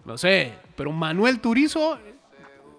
No 0.06 0.18
sé, 0.18 0.54
pero 0.76 0.92
Manuel 0.92 1.40
Turizo 1.40 2.00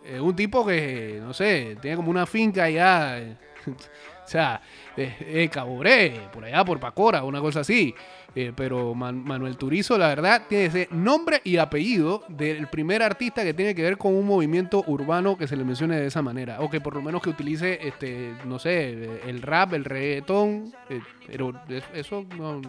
es 0.05 0.21
un 0.21 0.35
tipo 0.35 0.65
que, 0.65 1.19
no 1.21 1.35
sé, 1.35 1.77
tiene 1.83 1.97
como 1.97 2.11
una 2.11 2.25
finca 2.25 2.65
allá 2.65 3.37
O 4.29 4.31
sea, 4.31 4.61
eh, 4.95 5.49
Caboré, 5.51 6.29
por 6.31 6.45
allá 6.45 6.63
por 6.63 6.79
Pacora, 6.79 7.25
una 7.25 7.41
cosa 7.41 7.61
así. 7.61 7.95
Eh, 8.41 8.53
pero 8.55 8.95
Manuel 8.95 9.57
Turizo, 9.57 9.99
la 9.99 10.07
verdad, 10.07 10.43
tiene 10.49 10.67
ese 10.67 10.89
nombre 10.93 11.41
y 11.43 11.57
apellido 11.57 12.23
del 12.29 12.69
primer 12.69 13.03
artista 13.03 13.43
que 13.43 13.53
tiene 13.53 13.75
que 13.75 13.83
ver 13.83 13.99
con 13.99 14.15
un 14.15 14.25
movimiento 14.25 14.85
urbano 14.87 15.37
que 15.37 15.49
se 15.49 15.57
le 15.57 15.65
mencione 15.65 15.99
de 15.99 16.07
esa 16.07 16.23
manera. 16.23 16.61
O 16.61 16.71
que 16.71 16.81
por 16.81 16.95
lo 16.95 17.03
menos 17.03 17.21
que 17.21 17.31
utilice, 17.31 17.81
este, 17.83 18.33
no 18.45 18.61
sé, 18.61 18.91
el 19.29 19.43
rap, 19.43 19.73
el 19.73 19.85
reggaetón. 19.85 20.73
Eh, 20.89 21.01
pero 21.27 21.53
eso 21.93 22.25
no, 22.37 22.61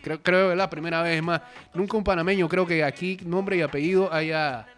creo, 0.00 0.22
creo 0.22 0.46
que 0.46 0.52
es 0.52 0.56
la 0.56 0.70
primera 0.70 1.02
vez 1.02 1.20
más. 1.20 1.42
Nunca 1.74 1.96
un 1.96 2.04
panameño, 2.04 2.48
creo 2.48 2.64
que 2.64 2.84
aquí 2.84 3.18
nombre 3.26 3.56
y 3.56 3.62
apellido 3.62 4.12
haya 4.14 4.68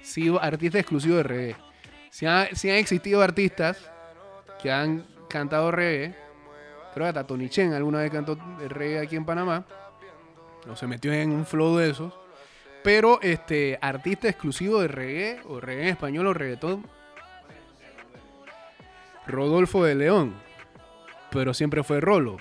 sido 0.00 0.42
artista 0.42 0.78
exclusivo 0.78 1.18
de 1.18 1.22
reggae. 1.22 1.56
Si, 2.08 2.24
si 2.54 2.70
han 2.70 2.76
existido 2.76 3.20
artistas 3.20 3.90
que 4.62 4.72
han 4.72 5.04
cantado 5.28 5.70
reggae, 5.70 6.14
que 7.04 7.08
hasta 7.08 7.26
Tony 7.26 7.48
Chen 7.48 7.72
alguna 7.72 8.00
vez 8.00 8.10
cantó 8.10 8.38
reggae 8.68 9.00
aquí 9.00 9.16
en 9.16 9.24
Panamá, 9.24 9.64
o 10.68 10.74
se 10.74 10.86
metió 10.86 11.12
en 11.12 11.30
un 11.30 11.44
flow 11.44 11.76
de 11.76 11.90
esos, 11.90 12.12
pero 12.82 13.20
este 13.22 13.78
artista 13.80 14.28
exclusivo 14.28 14.80
de 14.80 14.88
reggae, 14.88 15.40
o 15.46 15.60
reggae 15.60 15.82
en 15.82 15.88
español 15.88 16.26
o 16.28 16.34
reggaetón, 16.34 16.86
Rodolfo 19.26 19.84
de 19.84 19.94
León, 19.94 20.34
pero 21.30 21.52
siempre 21.52 21.82
fue 21.82 22.00
Rolo. 22.00 22.36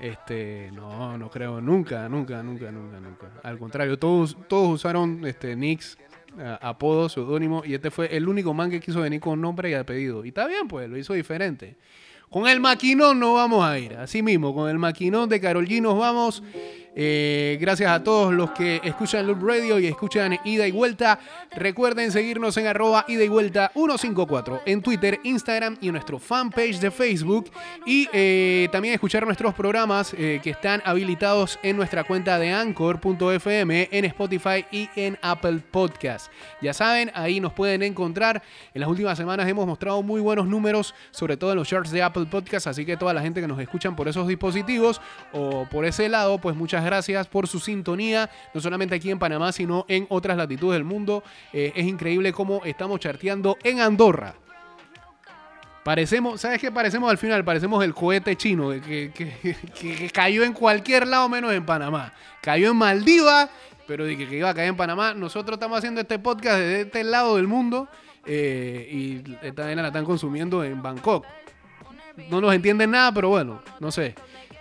Este, 0.00 0.70
no, 0.72 1.16
no 1.16 1.30
creo, 1.30 1.60
nunca, 1.60 2.08
nunca, 2.08 2.42
nunca, 2.42 2.70
nunca, 2.70 3.00
nunca. 3.00 3.30
Al 3.42 3.58
contrario, 3.58 3.98
todos, 3.98 4.36
todos 4.46 4.74
usaron 4.74 5.26
este, 5.26 5.56
nicks, 5.56 5.98
apodos, 6.60 7.12
seudónimo, 7.12 7.62
y 7.64 7.74
este 7.74 7.90
fue 7.90 8.14
el 8.14 8.28
único 8.28 8.52
man 8.54 8.70
que 8.70 8.80
quiso 8.80 9.00
venir 9.00 9.20
con 9.20 9.40
nombre 9.40 9.70
y 9.70 9.74
apellido. 9.74 10.24
Y 10.24 10.28
está 10.28 10.46
bien, 10.46 10.68
pues, 10.68 10.88
lo 10.88 10.96
hizo 10.98 11.14
diferente. 11.14 11.76
Con 12.30 12.48
el 12.48 12.60
maquinón 12.60 13.20
no 13.20 13.34
vamos 13.34 13.64
a 13.64 13.78
ir. 13.78 13.94
Así 13.94 14.22
mismo, 14.22 14.54
con 14.54 14.68
el 14.68 14.78
maquinón 14.78 15.28
de 15.28 15.40
Carol 15.40 15.66
nos 15.80 15.98
vamos. 15.98 16.42
Eh, 16.98 17.58
gracias 17.60 17.90
a 17.90 18.02
todos 18.02 18.32
los 18.32 18.52
que 18.52 18.80
escuchan 18.82 19.26
Loop 19.26 19.42
Radio 19.42 19.78
y 19.78 19.86
escuchan 19.86 20.38
Ida 20.44 20.66
y 20.66 20.72
Vuelta. 20.72 21.18
Recuerden 21.50 22.10
seguirnos 22.10 22.56
en 22.56 22.66
arroba 22.66 23.04
Ida 23.06 23.22
y 23.22 23.28
Vuelta 23.28 23.70
154 23.74 24.62
en 24.64 24.80
Twitter, 24.80 25.20
Instagram 25.22 25.76
y 25.82 25.90
nuestro 25.90 26.18
fanpage 26.18 26.80
de 26.80 26.90
Facebook. 26.90 27.50
Y 27.84 28.08
eh, 28.14 28.70
también 28.72 28.94
escuchar 28.94 29.26
nuestros 29.26 29.52
programas 29.52 30.14
eh, 30.14 30.40
que 30.42 30.48
están 30.48 30.80
habilitados 30.86 31.58
en 31.62 31.76
nuestra 31.76 32.04
cuenta 32.04 32.38
de 32.38 32.50
Anchor.fm, 32.50 33.88
en 33.92 34.04
Spotify 34.06 34.64
y 34.72 34.88
en 34.96 35.18
Apple 35.20 35.60
Podcast. 35.70 36.32
Ya 36.62 36.72
saben, 36.72 37.10
ahí 37.14 37.40
nos 37.40 37.52
pueden 37.52 37.82
encontrar. 37.82 38.42
En 38.72 38.80
las 38.80 38.88
últimas 38.88 39.18
semanas 39.18 39.46
hemos 39.46 39.66
mostrado 39.66 40.02
muy 40.02 40.22
buenos 40.22 40.46
números, 40.46 40.94
sobre 41.10 41.36
todo 41.36 41.50
en 41.52 41.58
los 41.58 41.68
charts 41.68 41.90
de 41.90 42.02
Apple 42.02 42.24
Podcast. 42.24 42.68
Así 42.68 42.86
que 42.86 42.96
toda 42.96 43.12
la 43.12 43.20
gente 43.20 43.42
que 43.42 43.46
nos 43.46 43.60
escuchan 43.60 43.94
por 43.94 44.08
esos 44.08 44.26
dispositivos 44.26 45.02
o 45.34 45.66
por 45.70 45.84
ese 45.84 46.08
lado, 46.08 46.38
pues 46.38 46.56
muchas 46.56 46.85
gracias 46.86 47.26
por 47.28 47.46
su 47.46 47.60
sintonía, 47.60 48.30
no 48.54 48.60
solamente 48.60 48.94
aquí 48.94 49.10
en 49.10 49.18
Panamá, 49.18 49.52
sino 49.52 49.84
en 49.88 50.06
otras 50.08 50.36
latitudes 50.36 50.76
del 50.76 50.84
mundo. 50.84 51.22
Eh, 51.52 51.72
es 51.74 51.86
increíble 51.86 52.32
cómo 52.32 52.62
estamos 52.64 53.00
charteando 53.00 53.58
en 53.62 53.80
Andorra. 53.80 54.34
Parecemos, 55.84 56.40
¿sabes 56.40 56.60
qué 56.60 56.72
parecemos 56.72 57.08
al 57.08 57.16
final? 57.16 57.44
Parecemos 57.44 57.84
el 57.84 57.94
cohete 57.94 58.34
chino 58.34 58.70
que, 58.70 59.12
que, 59.14 60.10
cayó 60.12 60.42
en 60.42 60.52
cualquier 60.52 61.06
lado 61.06 61.28
menos 61.28 61.52
en 61.52 61.64
Panamá. 61.64 62.12
Cayó 62.42 62.72
en 62.72 62.76
Maldivas, 62.76 63.50
pero 63.86 64.04
dije 64.04 64.26
que 64.26 64.38
iba 64.38 64.50
a 64.50 64.54
caer 64.54 64.70
en 64.70 64.76
Panamá. 64.76 65.14
Nosotros 65.14 65.56
estamos 65.56 65.78
haciendo 65.78 66.00
este 66.00 66.18
podcast 66.18 66.58
desde 66.58 66.80
este 66.80 67.04
lado 67.04 67.36
del 67.36 67.46
mundo 67.46 67.88
eh, 68.24 68.88
y 68.90 69.46
esta 69.46 69.72
la 69.72 69.86
están 69.86 70.04
consumiendo 70.04 70.64
en 70.64 70.82
Bangkok. 70.82 71.24
No 72.30 72.40
nos 72.40 72.52
entienden 72.52 72.90
nada, 72.90 73.12
pero 73.12 73.28
bueno, 73.28 73.62
no 73.78 73.92
sé. 73.92 74.16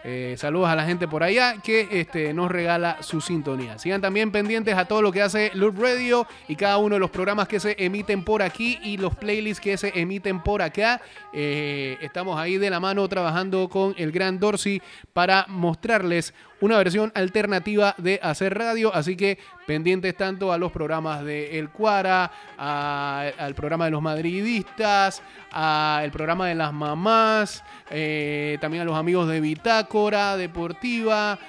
Eh, 0.07 0.35
saludos 0.37 0.69
a 0.69 0.75
la 0.75 0.85
gente 0.85 1.07
por 1.07 1.23
allá 1.23 1.55
que 1.63 1.87
este, 1.89 2.31
nos 2.31 2.51
regala 2.51 3.01
su 3.01 3.21
sintonía. 3.21 3.79
Sigan 3.79 4.01
también 4.01 4.31
pendientes 4.31 4.77
a 4.77 4.85
todo 4.85 5.01
lo 5.01 5.11
que 5.11 5.23
hace 5.23 5.49
Loop 5.55 5.81
Radio 5.81 6.27
y 6.47 6.55
cada 6.55 6.77
uno 6.77 6.93
de 6.93 6.99
los 6.99 7.09
programas 7.09 7.47
que 7.47 7.59
se 7.59 7.75
emiten 7.83 8.23
por 8.23 8.43
aquí 8.43 8.77
y 8.83 8.97
los 8.97 9.15
playlists 9.15 9.59
que 9.59 9.77
se 9.77 9.99
emiten 9.99 10.43
por 10.43 10.61
acá. 10.61 11.01
Eh, 11.33 11.97
estamos 12.01 12.39
ahí 12.39 12.59
de 12.59 12.69
la 12.69 12.79
mano 12.79 13.09
trabajando 13.09 13.67
con 13.67 13.95
el 13.97 14.11
gran 14.11 14.39
Dorsey 14.39 14.79
para 15.11 15.47
mostrarles 15.47 16.35
una 16.65 16.77
versión 16.77 17.11
alternativa 17.15 17.95
de 17.97 18.19
hacer 18.21 18.57
radio. 18.57 18.93
Así 18.93 19.15
que 19.15 19.37
pendientes 19.67 20.15
tanto 20.17 20.51
a 20.51 20.57
los 20.57 20.71
programas 20.71 21.23
de 21.23 21.59
El 21.59 21.69
Cuara, 21.69 22.31
al 22.57 23.55
programa 23.55 23.85
de 23.85 23.91
los 23.91 24.01
madridistas, 24.01 25.21
al 25.51 26.11
programa 26.11 26.47
de 26.47 26.55
las 26.55 26.73
mamás, 26.73 27.63
eh, 27.91 28.57
también 28.59 28.81
a 28.81 28.85
los 28.85 28.95
amigos 28.95 29.27
de 29.27 29.39
Bitácora 29.39 30.37
Deportiva. 30.37 31.39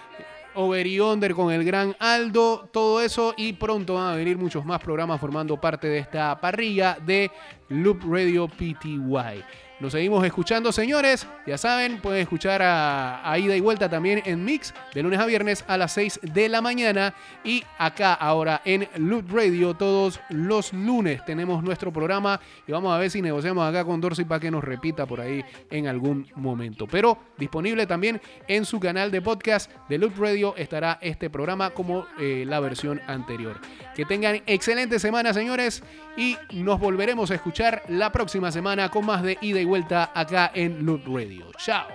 Over 0.58 0.86
y 0.86 0.98
Under 1.00 1.34
con 1.34 1.52
el 1.52 1.64
gran 1.64 1.94
Aldo, 1.98 2.66
todo 2.72 3.02
eso 3.02 3.34
y 3.36 3.52
pronto 3.52 3.94
van 3.94 4.14
a 4.14 4.16
venir 4.16 4.38
muchos 4.38 4.64
más 4.64 4.80
programas 4.80 5.20
formando 5.20 5.60
parte 5.60 5.86
de 5.86 5.98
esta 5.98 6.40
parrilla 6.40 6.96
de 7.04 7.30
Loop 7.68 8.02
Radio 8.10 8.48
PTY. 8.48 9.44
Nos 9.78 9.92
seguimos 9.92 10.24
escuchando, 10.24 10.72
señores. 10.72 11.26
Ya 11.46 11.58
saben, 11.58 12.00
pueden 12.00 12.22
escuchar 12.22 12.62
a, 12.64 13.38
Ida 13.38 13.54
y 13.54 13.60
Vuelta 13.60 13.90
también 13.90 14.22
en 14.24 14.42
Mix 14.42 14.72
de 14.94 15.02
lunes 15.02 15.20
a 15.20 15.26
viernes 15.26 15.66
a 15.68 15.76
las 15.76 15.92
6 15.92 16.20
de 16.22 16.48
la 16.48 16.62
mañana. 16.62 17.12
Y 17.44 17.62
acá 17.76 18.14
ahora 18.14 18.62
en 18.64 18.88
Loot 18.96 19.30
Radio 19.30 19.74
todos 19.74 20.18
los 20.30 20.72
lunes 20.72 21.22
tenemos 21.26 21.62
nuestro 21.62 21.92
programa 21.92 22.40
y 22.66 22.72
vamos 22.72 22.90
a 22.90 22.96
ver 22.96 23.10
si 23.10 23.20
negociamos 23.20 23.68
acá 23.68 23.84
con 23.84 24.00
Dorsey 24.00 24.24
para 24.24 24.40
que 24.40 24.50
nos 24.50 24.64
repita 24.64 25.04
por 25.04 25.20
ahí 25.20 25.44
en 25.70 25.88
algún 25.88 26.26
momento. 26.36 26.86
Pero 26.86 27.18
disponible 27.36 27.86
también 27.86 28.18
en 28.48 28.64
su 28.64 28.80
canal 28.80 29.10
de 29.10 29.20
podcast 29.20 29.70
de 29.90 29.98
Loot 29.98 30.16
Radio 30.16 30.54
estará 30.56 30.98
este 31.02 31.28
programa 31.28 31.68
como 31.68 32.06
eh, 32.18 32.44
la 32.46 32.60
versión 32.60 33.02
anterior. 33.06 33.60
Que 33.94 34.06
tengan 34.06 34.42
excelente 34.46 34.98
semana, 34.98 35.34
señores, 35.34 35.82
y 36.16 36.38
nos 36.50 36.80
volveremos 36.80 37.30
a 37.30 37.34
escuchar 37.34 37.82
la 37.88 38.10
próxima 38.10 38.50
semana 38.50 38.88
con 38.88 39.04
más 39.04 39.22
de 39.22 39.36
ida 39.42 39.60
y 39.60 39.65
vuelta 39.66 40.10
acá 40.14 40.50
en 40.54 40.86
Loop 40.86 41.02
Radio. 41.06 41.46
Chao. 41.58 41.86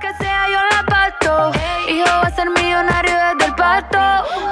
Que 0.00 0.14
sea 0.14 0.48
yo 0.48 0.60
la 0.70 0.82
pasto. 0.86 1.52
Hijo 1.88 2.04
va 2.06 2.22
a 2.22 2.30
ser 2.30 2.48
millonario 2.50 3.12
desde 3.12 3.50
el 3.50 3.54
pasto. 3.54 3.98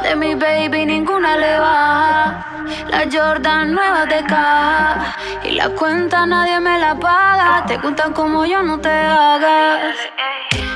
De 0.02 0.14
mi 0.14 0.34
baby 0.34 0.86
ninguna 0.86 1.36
le 1.36 1.58
baja. 1.58 2.46
La 2.88 3.04
Jordan 3.10 3.74
nueva 3.74 4.06
de 4.06 4.22
caja. 4.24 5.16
Y 5.44 5.52
la 5.52 5.70
cuenta 5.70 6.26
nadie 6.26 6.60
me 6.60 6.78
la 6.78 6.94
paga. 6.94 7.64
Te 7.66 7.78
gustan 7.78 8.12
como 8.12 8.44
yo, 8.44 8.62
no 8.62 8.78
te 8.78 8.90
hagas. 8.90 9.96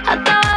Hasta 0.08 0.51